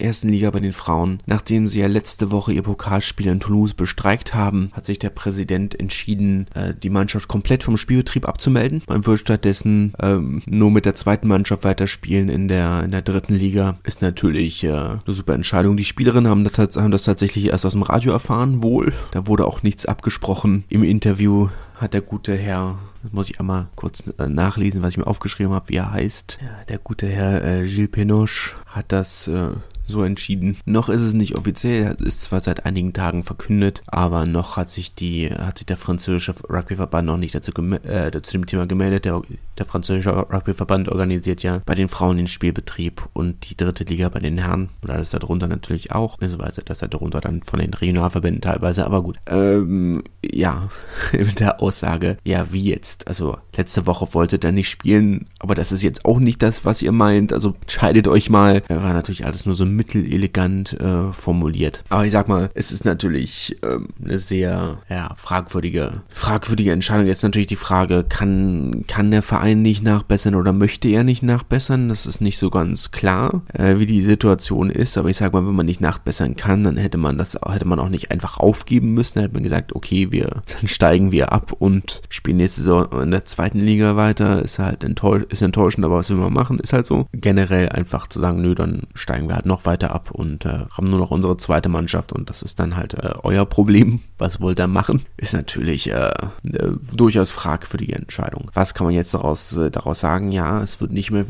äh, 0.00 0.04
ersten 0.04 0.28
Liga 0.28 0.50
bei 0.50 0.60
den 0.60 0.72
Frauen. 0.72 1.20
Nachdem 1.26 1.68
sie 1.68 1.80
ja 1.80 1.86
letzte 1.86 2.30
Woche 2.30 2.52
ihr 2.52 2.62
Pokalspiel 2.62 3.28
in 3.28 3.40
Toulouse 3.40 3.74
bestreikt 3.74 4.34
haben, 4.34 4.70
hat 4.72 4.84
sich 4.84 4.98
der 4.98 5.10
Präsident 5.10 5.78
entschieden, 5.78 6.48
äh, 6.54 6.74
die 6.74 6.90
Mannschaft 6.90 7.28
komplett 7.28 7.62
vom 7.62 7.76
Spielbetrieb 7.76 8.28
abzumelden. 8.28 8.82
Man 8.88 9.06
wird 9.06 9.20
stattdessen 9.20 9.92
ähm, 10.00 10.42
nur 10.46 10.70
mit 10.70 10.84
der 10.84 10.96
zweiten 10.96 11.28
Mannschaft 11.28 11.64
weiterspielen 11.64 12.28
in 12.28 12.48
der 12.48 12.85
in 12.86 12.92
der 12.92 13.02
dritten 13.02 13.34
Liga 13.34 13.76
ist 13.82 14.00
natürlich 14.00 14.62
äh, 14.62 14.70
eine 14.70 15.00
super 15.06 15.34
Entscheidung. 15.34 15.76
Die 15.76 15.84
Spielerinnen 15.84 16.30
haben 16.30 16.44
das, 16.44 16.76
haben 16.76 16.92
das 16.92 17.02
tatsächlich 17.02 17.46
erst 17.46 17.66
aus 17.66 17.72
dem 17.72 17.82
Radio 17.82 18.12
erfahren, 18.12 18.62
wohl. 18.62 18.92
Da 19.10 19.26
wurde 19.26 19.44
auch 19.44 19.64
nichts 19.64 19.86
abgesprochen. 19.86 20.64
Im 20.68 20.84
Interview 20.84 21.48
hat 21.74 21.94
der 21.94 22.00
gute 22.00 22.34
Herr, 22.36 22.78
das 23.02 23.12
muss 23.12 23.28
ich 23.28 23.40
einmal 23.40 23.66
kurz 23.74 24.04
äh, 24.18 24.28
nachlesen, 24.28 24.82
was 24.82 24.90
ich 24.90 24.98
mir 24.98 25.06
aufgeschrieben 25.08 25.52
habe, 25.52 25.68
wie 25.68 25.76
er 25.76 25.90
heißt. 25.90 26.38
Ja, 26.40 26.64
der 26.68 26.78
gute 26.78 27.08
Herr 27.08 27.44
äh, 27.44 27.66
Gilles 27.66 27.90
Penoche 27.90 28.54
hat 28.66 28.92
das 28.92 29.26
äh, 29.26 29.50
so 29.86 30.02
entschieden. 30.02 30.56
Noch 30.64 30.88
ist 30.88 31.02
es 31.02 31.12
nicht 31.12 31.36
offiziell, 31.36 31.96
ist 32.04 32.22
zwar 32.22 32.40
seit 32.40 32.66
einigen 32.66 32.92
Tagen 32.92 33.24
verkündet, 33.24 33.82
aber 33.86 34.26
noch 34.26 34.56
hat 34.56 34.70
sich 34.70 34.94
die, 34.94 35.30
hat 35.30 35.58
sich 35.58 35.66
der 35.66 35.76
französische 35.76 36.34
Rugbyverband 36.48 37.06
noch 37.06 37.16
nicht 37.16 37.34
dazu, 37.34 37.52
äh, 37.52 38.10
zu 38.22 38.32
dem 38.32 38.46
Thema 38.46 38.66
gemeldet. 38.66 39.04
Der, 39.04 39.22
der 39.58 39.66
französische 39.66 40.10
Rugbyverband 40.10 40.88
organisiert 40.88 41.42
ja 41.42 41.62
bei 41.64 41.74
den 41.74 41.88
Frauen 41.88 42.16
den 42.16 42.26
Spielbetrieb 42.26 43.08
und 43.12 43.48
die 43.48 43.56
dritte 43.56 43.84
Liga 43.84 44.08
bei 44.08 44.20
den 44.20 44.38
Herren. 44.38 44.70
Und 44.82 44.90
alles 44.90 45.10
darunter 45.10 45.48
natürlich 45.48 45.92
auch, 45.92 46.18
beziehungsweise 46.18 46.62
das 46.64 46.80
darunter 46.80 47.20
dann 47.20 47.42
von 47.42 47.58
den 47.58 47.74
Regionalverbänden 47.74 48.40
teilweise, 48.40 48.84
aber 48.84 49.02
gut. 49.02 49.18
Ähm, 49.26 50.02
ja, 50.24 50.68
mit 51.12 51.40
der 51.40 51.62
Aussage, 51.62 52.18
ja, 52.24 52.46
wie 52.52 52.64
jetzt? 52.64 53.08
Also, 53.08 53.38
letzte 53.56 53.86
Woche 53.86 54.08
wollte 54.12 54.38
er 54.42 54.52
nicht 54.52 54.68
spielen, 54.68 55.26
aber 55.38 55.54
das 55.54 55.72
ist 55.72 55.82
jetzt 55.82 56.04
auch 56.04 56.18
nicht 56.18 56.42
das, 56.42 56.64
was 56.64 56.82
ihr 56.82 56.92
meint. 56.92 57.32
Also, 57.32 57.54
entscheidet 57.60 58.08
euch 58.08 58.30
mal. 58.30 58.62
War 58.68 58.92
natürlich 58.92 59.24
alles 59.24 59.46
nur 59.46 59.54
so 59.54 59.64
mittelelegant 59.76 60.72
äh, 60.80 61.12
formuliert. 61.12 61.84
Aber 61.88 62.04
ich 62.04 62.12
sag 62.12 62.28
mal, 62.28 62.50
es 62.54 62.72
ist 62.72 62.84
natürlich 62.84 63.56
ähm, 63.62 63.88
eine 64.02 64.18
sehr 64.18 64.78
ja, 64.88 65.14
fragwürdige, 65.16 66.02
fragwürdige 66.08 66.72
Entscheidung. 66.72 67.06
Jetzt 67.06 67.22
natürlich 67.22 67.46
die 67.46 67.56
Frage, 67.56 68.04
kann, 68.08 68.84
kann 68.86 69.10
der 69.10 69.22
Verein 69.22 69.62
nicht 69.62 69.82
nachbessern 69.82 70.34
oder 70.34 70.52
möchte 70.52 70.88
er 70.88 71.04
nicht 71.04 71.22
nachbessern? 71.22 71.88
Das 71.88 72.06
ist 72.06 72.20
nicht 72.20 72.38
so 72.38 72.50
ganz 72.50 72.90
klar, 72.90 73.42
äh, 73.52 73.78
wie 73.78 73.86
die 73.86 74.02
Situation 74.02 74.70
ist. 74.70 74.96
Aber 74.98 75.10
ich 75.10 75.16
sag 75.16 75.32
mal, 75.32 75.46
wenn 75.46 75.54
man 75.54 75.66
nicht 75.66 75.80
nachbessern 75.80 76.36
kann, 76.36 76.64
dann 76.64 76.76
hätte 76.76 76.98
man 76.98 77.18
das, 77.18 77.38
hätte 77.48 77.66
man 77.66 77.78
auch 77.78 77.88
nicht 77.88 78.10
einfach 78.10 78.38
aufgeben 78.38 78.94
müssen. 78.94 79.14
Dann 79.16 79.24
hätte 79.24 79.34
man 79.34 79.42
gesagt, 79.42 79.74
okay, 79.74 80.10
wir, 80.10 80.42
dann 80.58 80.68
steigen 80.68 81.12
wir 81.12 81.32
ab 81.32 81.52
und 81.52 82.02
spielen 82.08 82.38
nächste 82.38 82.62
Saison 82.62 83.02
in 83.02 83.10
der 83.10 83.24
zweiten 83.24 83.60
Liga 83.60 83.96
weiter. 83.96 84.42
Ist 84.42 84.58
halt 84.58 84.84
enttäusch, 84.84 85.24
ist 85.28 85.42
enttäuschend, 85.42 85.84
aber 85.84 85.96
was 85.96 86.10
will 86.10 86.16
man 86.16 86.32
machen? 86.32 86.58
Ist 86.58 86.72
halt 86.72 86.86
so. 86.86 87.06
Generell 87.12 87.68
einfach 87.68 88.06
zu 88.06 88.20
sagen, 88.20 88.40
nö, 88.40 88.54
dann 88.54 88.84
steigen 88.94 89.28
wir 89.28 89.34
halt 89.34 89.46
noch 89.46 89.65
weiter 89.66 89.92
ab 89.92 90.10
und 90.10 90.44
äh, 90.44 90.64
haben 90.70 90.86
nur 90.86 90.98
noch 90.98 91.10
unsere 91.10 91.36
zweite 91.36 91.68
Mannschaft 91.68 92.12
und 92.12 92.30
das 92.30 92.42
ist 92.42 92.58
dann 92.58 92.76
halt 92.76 92.94
äh, 92.94 93.14
euer 93.22 93.44
Problem. 93.46 94.00
Was 94.18 94.40
wollt 94.40 94.58
ihr 94.58 94.66
machen? 94.66 95.02
Ist 95.16 95.34
natürlich 95.34 95.90
äh, 95.90 96.10
eine 96.44 96.78
durchaus 96.92 97.30
fragwürdige 97.30 97.94
Entscheidung. 97.94 98.50
Was 98.54 98.72
kann 98.74 98.86
man 98.86 98.94
jetzt 98.94 99.12
daraus, 99.12 99.54
äh, 99.56 99.70
daraus 99.70 100.00
sagen? 100.00 100.32
Ja, 100.32 100.62
es 100.62 100.80
wird 100.80 100.92
nicht 100.92 101.10
mehr 101.10 101.26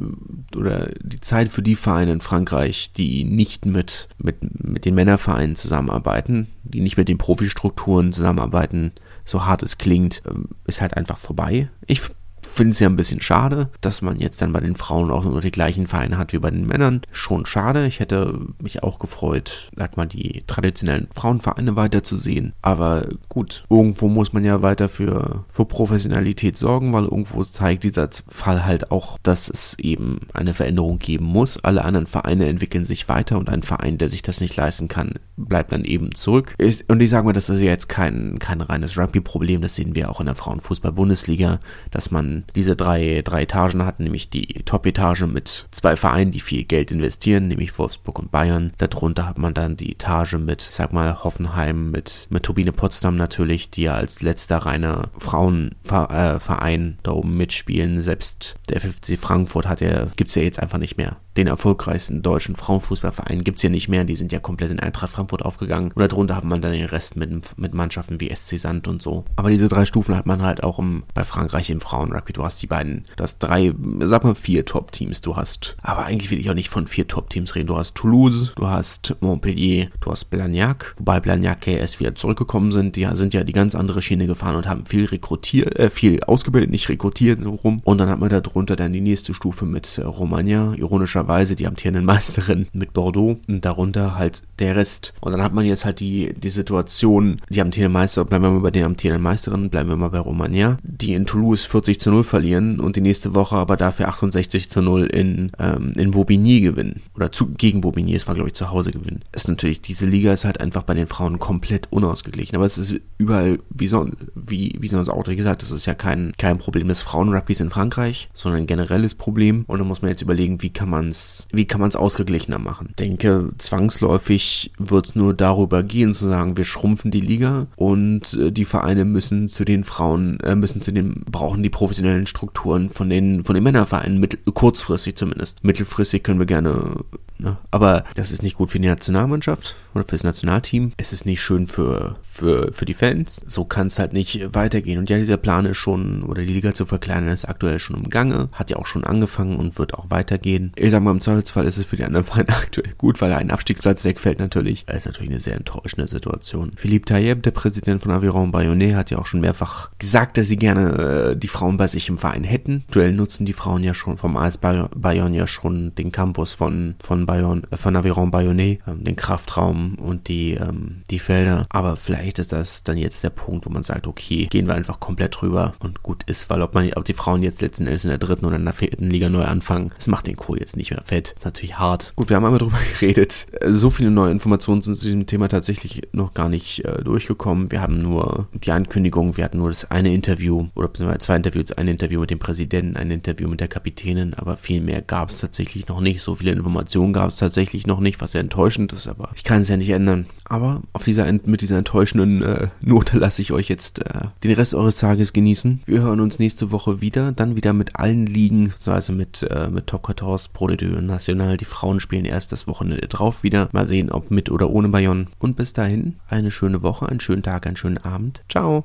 oder 0.54 0.90
die 1.00 1.20
Zeit 1.20 1.48
für 1.48 1.62
die 1.62 1.74
Vereine 1.74 2.12
in 2.12 2.20
Frankreich, 2.20 2.92
die 2.96 3.24
nicht 3.24 3.66
mit, 3.66 4.08
mit, 4.18 4.36
mit 4.64 4.84
den 4.84 4.94
Männervereinen 4.94 5.56
zusammenarbeiten, 5.56 6.48
die 6.62 6.80
nicht 6.80 6.96
mit 6.96 7.08
den 7.08 7.18
Profistrukturen 7.18 8.12
zusammenarbeiten, 8.12 8.92
so 9.24 9.44
hart 9.44 9.62
es 9.62 9.78
klingt, 9.78 10.22
ähm, 10.26 10.50
ist 10.66 10.80
halt 10.80 10.96
einfach 10.96 11.18
vorbei. 11.18 11.68
Ich 11.86 12.02
finde 12.46 12.70
es 12.72 12.80
ja 12.80 12.88
ein 12.88 12.96
bisschen 12.96 13.20
schade, 13.20 13.68
dass 13.80 14.02
man 14.02 14.18
jetzt 14.18 14.40
dann 14.40 14.52
bei 14.52 14.60
den 14.60 14.76
Frauen 14.76 15.10
auch 15.10 15.24
nur 15.24 15.40
die 15.40 15.50
gleichen 15.50 15.86
Vereine 15.86 16.18
hat 16.18 16.32
wie 16.32 16.38
bei 16.38 16.50
den 16.50 16.66
Männern. 16.66 17.02
Schon 17.12 17.46
schade. 17.46 17.86
Ich 17.86 18.00
hätte 18.00 18.38
mich 18.60 18.82
auch 18.82 18.98
gefreut, 18.98 19.70
sag 19.76 19.96
mal, 19.96 20.06
die 20.06 20.44
traditionellen 20.46 21.08
Frauenvereine 21.14 21.76
weiterzusehen. 21.76 22.52
Aber 22.62 23.06
gut, 23.28 23.64
irgendwo 23.68 24.08
muss 24.08 24.32
man 24.32 24.44
ja 24.44 24.62
weiter 24.62 24.88
für, 24.88 25.44
für 25.50 25.64
Professionalität 25.64 26.56
sorgen, 26.56 26.92
weil 26.92 27.04
irgendwo 27.04 27.42
zeigt 27.44 27.84
dieser 27.84 28.08
Fall 28.28 28.64
halt 28.64 28.90
auch, 28.90 29.18
dass 29.22 29.48
es 29.48 29.78
eben 29.78 30.20
eine 30.32 30.54
Veränderung 30.54 30.98
geben 30.98 31.26
muss. 31.26 31.62
Alle 31.64 31.84
anderen 31.84 32.06
Vereine 32.06 32.46
entwickeln 32.46 32.84
sich 32.84 33.08
weiter 33.08 33.38
und 33.38 33.48
ein 33.48 33.62
Verein, 33.62 33.98
der 33.98 34.08
sich 34.08 34.22
das 34.22 34.40
nicht 34.40 34.56
leisten 34.56 34.88
kann, 34.88 35.14
bleibt 35.36 35.72
dann 35.72 35.84
eben 35.84 36.14
zurück. 36.14 36.54
und 36.88 37.00
ich 37.00 37.10
sage 37.10 37.26
mal, 37.26 37.32
das 37.32 37.50
ist 37.50 37.60
ja 37.60 37.66
jetzt 37.66 37.88
kein, 37.88 38.38
kein 38.38 38.60
reines 38.60 38.96
Rugby-Problem. 38.96 39.62
Das 39.62 39.74
sehen 39.74 39.94
wir 39.94 40.10
auch 40.10 40.20
in 40.20 40.26
der 40.26 40.34
Frauenfußball-Bundesliga, 40.34 41.58
dass 41.90 42.10
man 42.10 42.35
diese 42.54 42.76
drei, 42.76 43.22
drei 43.24 43.42
Etagen 43.42 43.84
hatten, 43.84 44.04
nämlich 44.04 44.30
die 44.30 44.46
Top-Etage 44.64 45.22
mit 45.22 45.66
zwei 45.70 45.96
Vereinen, 45.96 46.30
die 46.30 46.40
viel 46.40 46.64
Geld 46.64 46.90
investieren, 46.90 47.48
nämlich 47.48 47.78
Wolfsburg 47.78 48.18
und 48.18 48.30
Bayern. 48.30 48.72
Darunter 48.78 49.26
hat 49.26 49.38
man 49.38 49.54
dann 49.54 49.76
die 49.76 49.92
Etage 49.92 50.34
mit, 50.34 50.60
sag 50.60 50.92
mal, 50.92 51.22
Hoffenheim, 51.24 51.90
mit, 51.90 52.26
mit 52.30 52.42
Turbine 52.42 52.72
Potsdam 52.72 53.16
natürlich, 53.16 53.70
die 53.70 53.82
ja 53.82 53.94
als 53.94 54.22
letzter 54.22 54.58
reiner 54.58 55.10
Frauenverein 55.18 56.88
äh, 56.88 57.02
da 57.02 57.12
oben 57.12 57.36
mitspielen. 57.36 58.02
Selbst 58.02 58.56
der 58.68 58.80
FFC 58.80 59.18
Frankfurt 59.18 59.66
hat 59.68 59.80
ja, 59.80 60.06
gibt's 60.16 60.34
ja 60.34 60.42
jetzt 60.42 60.60
einfach 60.60 60.78
nicht 60.78 60.96
mehr 60.96 61.16
den 61.36 61.46
erfolgreichsten 61.46 62.22
deutschen 62.22 62.56
Frauenfußballverein 62.56 63.44
gibt's 63.44 63.60
hier 63.60 63.70
nicht 63.70 63.88
mehr. 63.88 64.04
Die 64.04 64.16
sind 64.16 64.32
ja 64.32 64.38
komplett 64.38 64.70
in 64.70 64.80
Eintracht 64.80 65.12
Frankfurt 65.12 65.44
aufgegangen. 65.44 65.92
Und 65.92 66.12
darunter 66.12 66.36
hat 66.36 66.44
man 66.44 66.60
dann 66.60 66.72
den 66.72 66.86
Rest 66.86 67.16
mit, 67.16 67.58
mit 67.58 67.74
Mannschaften 67.74 68.20
wie 68.20 68.34
SC 68.34 68.58
Sand 68.58 68.88
und 68.88 69.02
so. 69.02 69.24
Aber 69.36 69.50
diese 69.50 69.68
drei 69.68 69.86
Stufen 69.86 70.16
hat 70.16 70.26
man 70.26 70.42
halt 70.42 70.62
auch 70.62 70.78
im, 70.78 71.04
bei 71.14 71.24
Frankreich 71.24 71.70
im 71.70 71.80
Frauenrugby. 71.80 72.32
Du 72.32 72.44
hast 72.44 72.62
die 72.62 72.66
beiden, 72.66 73.04
du 73.16 73.22
hast 73.22 73.38
drei, 73.38 73.72
sag 74.00 74.24
mal 74.24 74.34
vier 74.34 74.64
Top-Teams. 74.64 75.20
Du 75.20 75.36
hast, 75.36 75.76
aber 75.82 76.06
eigentlich 76.06 76.30
will 76.30 76.40
ich 76.40 76.50
auch 76.50 76.54
nicht 76.54 76.70
von 76.70 76.86
vier 76.86 77.06
Top-Teams 77.06 77.54
reden. 77.54 77.66
Du 77.66 77.76
hast 77.76 77.94
Toulouse, 77.94 78.52
du 78.56 78.66
hast 78.66 79.16
Montpellier, 79.20 79.88
du 80.00 80.10
hast 80.10 80.26
Blagnac. 80.26 80.94
Wobei 80.98 81.20
Blagnac 81.20 81.66
ja 81.66 81.74
erst 81.74 82.00
wieder 82.00 82.14
zurückgekommen 82.14 82.72
sind. 82.72 82.96
Die 82.96 83.06
sind 83.12 83.34
ja 83.34 83.44
die 83.44 83.52
ganz 83.52 83.74
andere 83.74 84.02
Schiene 84.02 84.26
gefahren 84.26 84.56
und 84.56 84.68
haben 84.68 84.86
viel 84.86 85.04
rekrutiert, 85.04 85.78
äh, 85.78 85.90
viel 85.90 86.22
ausgebildet, 86.24 86.70
nicht 86.70 86.88
rekrutiert 86.88 87.40
so 87.40 87.50
rum. 87.50 87.80
Und 87.84 87.98
dann 87.98 88.08
hat 88.08 88.18
man 88.18 88.30
darunter 88.30 88.76
dann 88.76 88.92
die 88.92 89.00
nächste 89.00 89.34
Stufe 89.34 89.64
mit 89.64 89.98
äh, 89.98 90.02
Romagna. 90.02 90.74
Ironischer 90.76 91.25
ironischerweise 91.26 91.56
die 91.56 91.66
amtierenden 91.66 92.04
Meisterin 92.04 92.66
mit 92.72 92.92
Bordeaux 92.92 93.38
und 93.48 93.64
darunter 93.64 94.16
halt 94.16 94.42
der 94.58 94.76
Rest. 94.76 95.12
Und 95.20 95.32
dann 95.32 95.42
hat 95.42 95.52
man 95.52 95.66
jetzt 95.66 95.84
halt 95.84 96.00
die, 96.00 96.32
die 96.34 96.50
Situation, 96.50 97.40
die 97.50 97.60
amtierenden 97.60 97.92
Meister, 97.92 98.24
bleiben 98.24 98.44
wir 98.44 98.50
mal 98.50 98.60
bei 98.60 98.70
den 98.70 98.84
amtierenden 98.84 99.22
Meisterinnen, 99.22 99.70
bleiben 99.70 99.90
wir 99.90 99.96
mal 99.96 100.08
bei 100.08 100.18
Romagna, 100.18 100.78
die 100.82 101.14
in 101.14 101.26
Toulouse 101.26 101.64
40 101.64 102.00
zu 102.00 102.10
0 102.10 102.24
verlieren 102.24 102.80
und 102.80 102.96
die 102.96 103.00
nächste 103.00 103.34
Woche 103.34 103.56
aber 103.56 103.76
dafür 103.76 104.08
68 104.08 104.70
zu 104.70 104.80
0 104.80 105.06
in, 105.06 105.52
ähm, 105.58 105.92
in 105.96 106.12
Bobigny 106.12 106.60
gewinnen. 106.60 107.02
Oder 107.14 107.32
zu, 107.32 107.48
gegen 107.48 107.80
Bobigny, 107.80 108.14
es 108.14 108.26
war 108.26 108.34
glaube 108.34 108.48
ich 108.48 108.54
zu 108.54 108.70
Hause 108.70 108.92
gewinnen. 108.92 109.20
Ist 109.32 109.48
natürlich, 109.48 109.82
diese 109.82 110.06
Liga 110.06 110.32
ist 110.32 110.44
halt 110.44 110.60
einfach 110.60 110.84
bei 110.84 110.94
den 110.94 111.06
Frauen 111.06 111.38
komplett 111.38 111.88
unausgeglichen. 111.90 112.56
Aber 112.56 112.66
es 112.66 112.78
ist 112.78 112.94
überall, 113.18 113.58
wie, 113.70 113.88
so, 113.88 114.08
wie, 114.34 114.76
wie 114.78 114.88
sonst 114.88 115.08
auch 115.08 115.26
gesagt, 115.26 115.62
das 115.62 115.72
ist 115.72 115.86
ja 115.86 115.94
kein, 115.94 116.32
kein 116.38 116.58
Problem 116.58 116.86
des 116.86 117.02
Frauenrugbys 117.02 117.60
in 117.60 117.70
Frankreich, 117.70 118.28
sondern 118.32 118.62
ein 118.62 118.66
generelles 118.66 119.16
Problem. 119.16 119.64
Und 119.66 119.80
da 119.80 119.84
muss 119.84 120.02
man 120.02 120.10
jetzt 120.10 120.22
überlegen, 120.22 120.62
wie 120.62 120.70
kann 120.70 120.88
man 120.88 121.10
es, 121.16 121.48
wie 121.52 121.64
kann 121.64 121.80
man 121.80 121.88
es 121.88 121.96
ausgeglichener 121.96 122.58
machen? 122.58 122.88
Ich 122.90 122.96
denke, 122.96 123.50
zwangsläufig 123.58 124.72
wird 124.78 125.08
es 125.08 125.14
nur 125.14 125.34
darüber 125.34 125.82
gehen, 125.82 126.14
zu 126.14 126.28
sagen, 126.28 126.56
wir 126.56 126.64
schrumpfen 126.64 127.10
die 127.10 127.20
Liga 127.20 127.66
und 127.76 128.34
äh, 128.34 128.52
die 128.52 128.64
Vereine 128.64 129.04
müssen 129.04 129.48
zu 129.48 129.64
den 129.64 129.84
Frauen, 129.84 130.40
äh, 130.40 130.54
müssen 130.54 130.80
zu 130.80 130.92
den, 130.92 131.24
brauchen 131.30 131.62
die 131.62 131.70
professionellen 131.70 132.26
Strukturen 132.26 132.90
von 132.90 133.10
den, 133.10 133.44
von 133.44 133.54
den 133.54 133.64
Männervereinen, 133.64 134.20
mittel, 134.20 134.40
kurzfristig 134.52 135.16
zumindest. 135.16 135.64
Mittelfristig 135.64 136.22
können 136.22 136.38
wir 136.38 136.46
gerne 136.46 136.96
Ne? 137.38 137.56
Aber 137.70 138.04
das 138.14 138.32
ist 138.32 138.42
nicht 138.42 138.56
gut 138.56 138.70
für 138.70 138.80
die 138.80 138.88
Nationalmannschaft 138.88 139.76
oder 139.96 140.04
fürs 140.06 140.24
Nationalteam. 140.24 140.92
Es 140.96 141.12
ist 141.12 141.26
nicht 141.26 141.42
schön 141.42 141.66
für, 141.66 142.16
für, 142.22 142.72
für 142.72 142.84
die 142.84 142.94
Fans. 142.94 143.40
So 143.46 143.64
kann 143.64 143.88
es 143.88 143.98
halt 143.98 144.12
nicht 144.12 144.54
weitergehen. 144.54 144.98
Und 144.98 145.10
ja, 145.10 145.18
dieser 145.18 145.36
Plan 145.36 145.66
ist 145.66 145.78
schon, 145.78 146.22
oder 146.22 146.42
die 146.42 146.52
Liga 146.52 146.74
zu 146.74 146.86
verkleinern, 146.86 147.32
ist 147.32 147.48
aktuell 147.48 147.78
schon 147.78 147.96
im 147.96 148.10
Gange. 148.10 148.48
Hat 148.52 148.70
ja 148.70 148.76
auch 148.76 148.86
schon 148.86 149.04
angefangen 149.04 149.56
und 149.56 149.78
wird 149.78 149.94
auch 149.94 150.10
weitergehen. 150.10 150.72
Ich 150.76 150.90
sag 150.90 151.02
mal, 151.02 151.10
im 151.10 151.20
Zweifelsfall 151.20 151.66
ist 151.66 151.78
es 151.78 151.86
für 151.86 151.96
die 151.96 152.04
anderen 152.04 152.24
Vereine 152.26 152.50
aktuell 152.50 152.92
gut, 152.98 153.20
weil 153.20 153.32
ein 153.32 153.50
Abstiegsplatz 153.50 154.04
wegfällt 154.04 154.38
natürlich. 154.38 154.84
Das 154.86 154.98
ist 154.98 155.06
natürlich 155.06 155.30
eine 155.30 155.40
sehr 155.40 155.56
enttäuschende 155.56 156.08
Situation. 156.08 156.72
Philippe 156.76 157.06
Tayeb, 157.06 157.42
der 157.42 157.50
Präsident 157.50 158.02
von 158.02 158.12
Aviron 158.12 158.52
Bayonnais, 158.52 158.94
hat 158.94 159.10
ja 159.10 159.18
auch 159.18 159.26
schon 159.26 159.40
mehrfach 159.40 159.90
gesagt, 159.98 160.36
dass 160.36 160.48
sie 160.48 160.56
gerne 160.56 161.32
äh, 161.32 161.36
die 161.36 161.48
Frauen 161.48 161.76
bei 161.76 161.86
sich 161.86 162.08
im 162.08 162.18
Verein 162.18 162.44
hätten. 162.44 162.84
Aktuell 162.88 163.12
nutzen 163.12 163.46
die 163.46 163.52
Frauen 163.52 163.82
ja 163.82 163.94
schon 163.94 164.18
vom 164.18 164.36
AS 164.36 164.58
Bayonne 164.58 165.36
ja 165.36 165.46
schon 165.46 165.94
den 165.94 166.12
Campus 166.12 166.52
von, 166.54 166.96
von 167.00 167.26
Bayonne, 167.26 167.62
äh, 167.70 167.76
von 167.76 167.96
Aviron 167.96 168.30
Bayonnais, 168.30 168.78
ähm, 168.86 169.04
den 169.04 169.16
Kraftraum 169.16 169.85
und 169.94 170.28
die, 170.28 170.54
ähm, 170.54 171.02
die 171.10 171.18
Felder. 171.18 171.66
Aber 171.70 171.96
vielleicht 171.96 172.38
ist 172.38 172.52
das 172.52 172.84
dann 172.84 172.98
jetzt 172.98 173.24
der 173.24 173.30
Punkt, 173.30 173.66
wo 173.66 173.70
man 173.70 173.82
sagt, 173.82 174.06
okay, 174.06 174.46
gehen 174.46 174.66
wir 174.66 174.74
einfach 174.74 175.00
komplett 175.00 175.40
drüber 175.40 175.74
und 175.78 176.02
gut 176.02 176.22
ist, 176.24 176.50
weil 176.50 176.62
ob 176.62 176.74
man, 176.74 176.92
ob 176.94 177.04
die 177.04 177.14
Frauen 177.14 177.42
jetzt 177.42 177.60
letzten 177.62 177.86
Endes 177.86 178.04
in 178.04 178.10
der 178.10 178.18
dritten 178.18 178.44
oder 178.44 178.56
in 178.56 178.64
der 178.64 178.74
vierten 178.74 179.10
Liga 179.10 179.28
neu 179.28 179.44
anfangen, 179.44 179.92
das 179.96 180.06
macht 180.06 180.26
den 180.26 180.36
Kohl 180.36 180.58
jetzt 180.58 180.76
nicht 180.76 180.90
mehr 180.90 181.02
fett. 181.04 181.32
Das 181.32 181.40
ist 181.40 181.44
natürlich 181.44 181.78
hart. 181.78 182.12
Gut, 182.16 182.28
wir 182.28 182.36
haben 182.36 182.44
einmal 182.44 182.58
drüber 182.58 182.78
geredet. 183.00 183.46
So 183.66 183.90
viele 183.90 184.10
neue 184.10 184.32
Informationen 184.32 184.82
sind 184.82 184.96
zu 184.96 185.06
diesem 185.06 185.26
Thema 185.26 185.48
tatsächlich 185.48 186.02
noch 186.12 186.34
gar 186.34 186.48
nicht 186.48 186.84
äh, 186.84 187.02
durchgekommen. 187.02 187.70
Wir 187.70 187.80
haben 187.80 187.98
nur 187.98 188.48
die 188.52 188.72
Ankündigung, 188.72 189.36
wir 189.36 189.44
hatten 189.44 189.58
nur 189.58 189.68
das 189.68 189.90
eine 189.90 190.12
Interview 190.12 190.68
oder 190.74 190.88
beziehungsweise 190.88 191.20
zwei 191.20 191.36
Interviews, 191.36 191.72
ein 191.72 191.88
Interview 191.88 192.20
mit 192.20 192.30
dem 192.30 192.38
Präsidenten, 192.38 192.96
ein 192.96 193.10
Interview 193.10 193.48
mit 193.48 193.60
der 193.60 193.68
Kapitänin, 193.68 194.34
aber 194.34 194.56
viel 194.56 194.80
mehr 194.80 195.02
gab 195.02 195.30
es 195.30 195.38
tatsächlich 195.38 195.88
noch 195.88 196.00
nicht. 196.00 196.22
So 196.22 196.36
viele 196.36 196.52
Informationen 196.52 197.12
gab 197.12 197.28
es 197.28 197.36
tatsächlich 197.36 197.86
noch 197.86 198.00
nicht, 198.00 198.20
was 198.20 198.32
sehr 198.32 198.40
enttäuschend 198.40 198.92
ist, 198.92 199.08
aber 199.08 199.30
ich 199.34 199.44
kann 199.44 199.62
es 199.62 199.68
ja 199.68 199.75
nicht 199.76 199.90
ändern. 199.90 200.26
Aber 200.44 200.82
auf 200.92 201.02
dieser 201.02 201.30
mit 201.44 201.60
dieser 201.60 201.78
enttäuschenden 201.78 202.42
äh, 202.42 202.68
Note 202.80 203.18
lasse 203.18 203.42
ich 203.42 203.52
euch 203.52 203.68
jetzt 203.68 203.98
äh, 203.98 204.28
den 204.44 204.52
Rest 204.52 204.74
eures 204.74 204.98
Tages 204.98 205.32
genießen. 205.32 205.82
Wir 205.86 206.00
hören 206.02 206.20
uns 206.20 206.38
nächste 206.38 206.70
Woche 206.70 207.00
wieder, 207.00 207.32
dann 207.32 207.56
wieder 207.56 207.72
mit 207.72 207.96
allen 207.96 208.26
Ligen, 208.26 208.72
also 208.86 209.12
mit 209.12 209.42
äh, 209.42 209.68
mit 209.68 209.88
Top 209.88 210.06
14, 210.06 210.52
Pro 210.52 210.68
de 210.68 211.00
National. 211.00 211.56
Die 211.56 211.64
Frauen 211.64 212.00
spielen 212.00 212.24
erst 212.24 212.52
das 212.52 212.66
Wochenende 212.66 213.08
drauf 213.08 213.42
wieder. 213.42 213.68
Mal 213.72 213.88
sehen, 213.88 214.10
ob 214.10 214.30
mit 214.30 214.50
oder 214.50 214.70
ohne 214.70 214.88
Bayonne. 214.88 215.26
Und 215.38 215.56
bis 215.56 215.72
dahin 215.72 216.16
eine 216.28 216.50
schöne 216.50 216.82
Woche, 216.82 217.08
einen 217.08 217.20
schönen 217.20 217.42
Tag, 217.42 217.66
einen 217.66 217.76
schönen 217.76 217.98
Abend. 217.98 218.42
Ciao. 218.48 218.84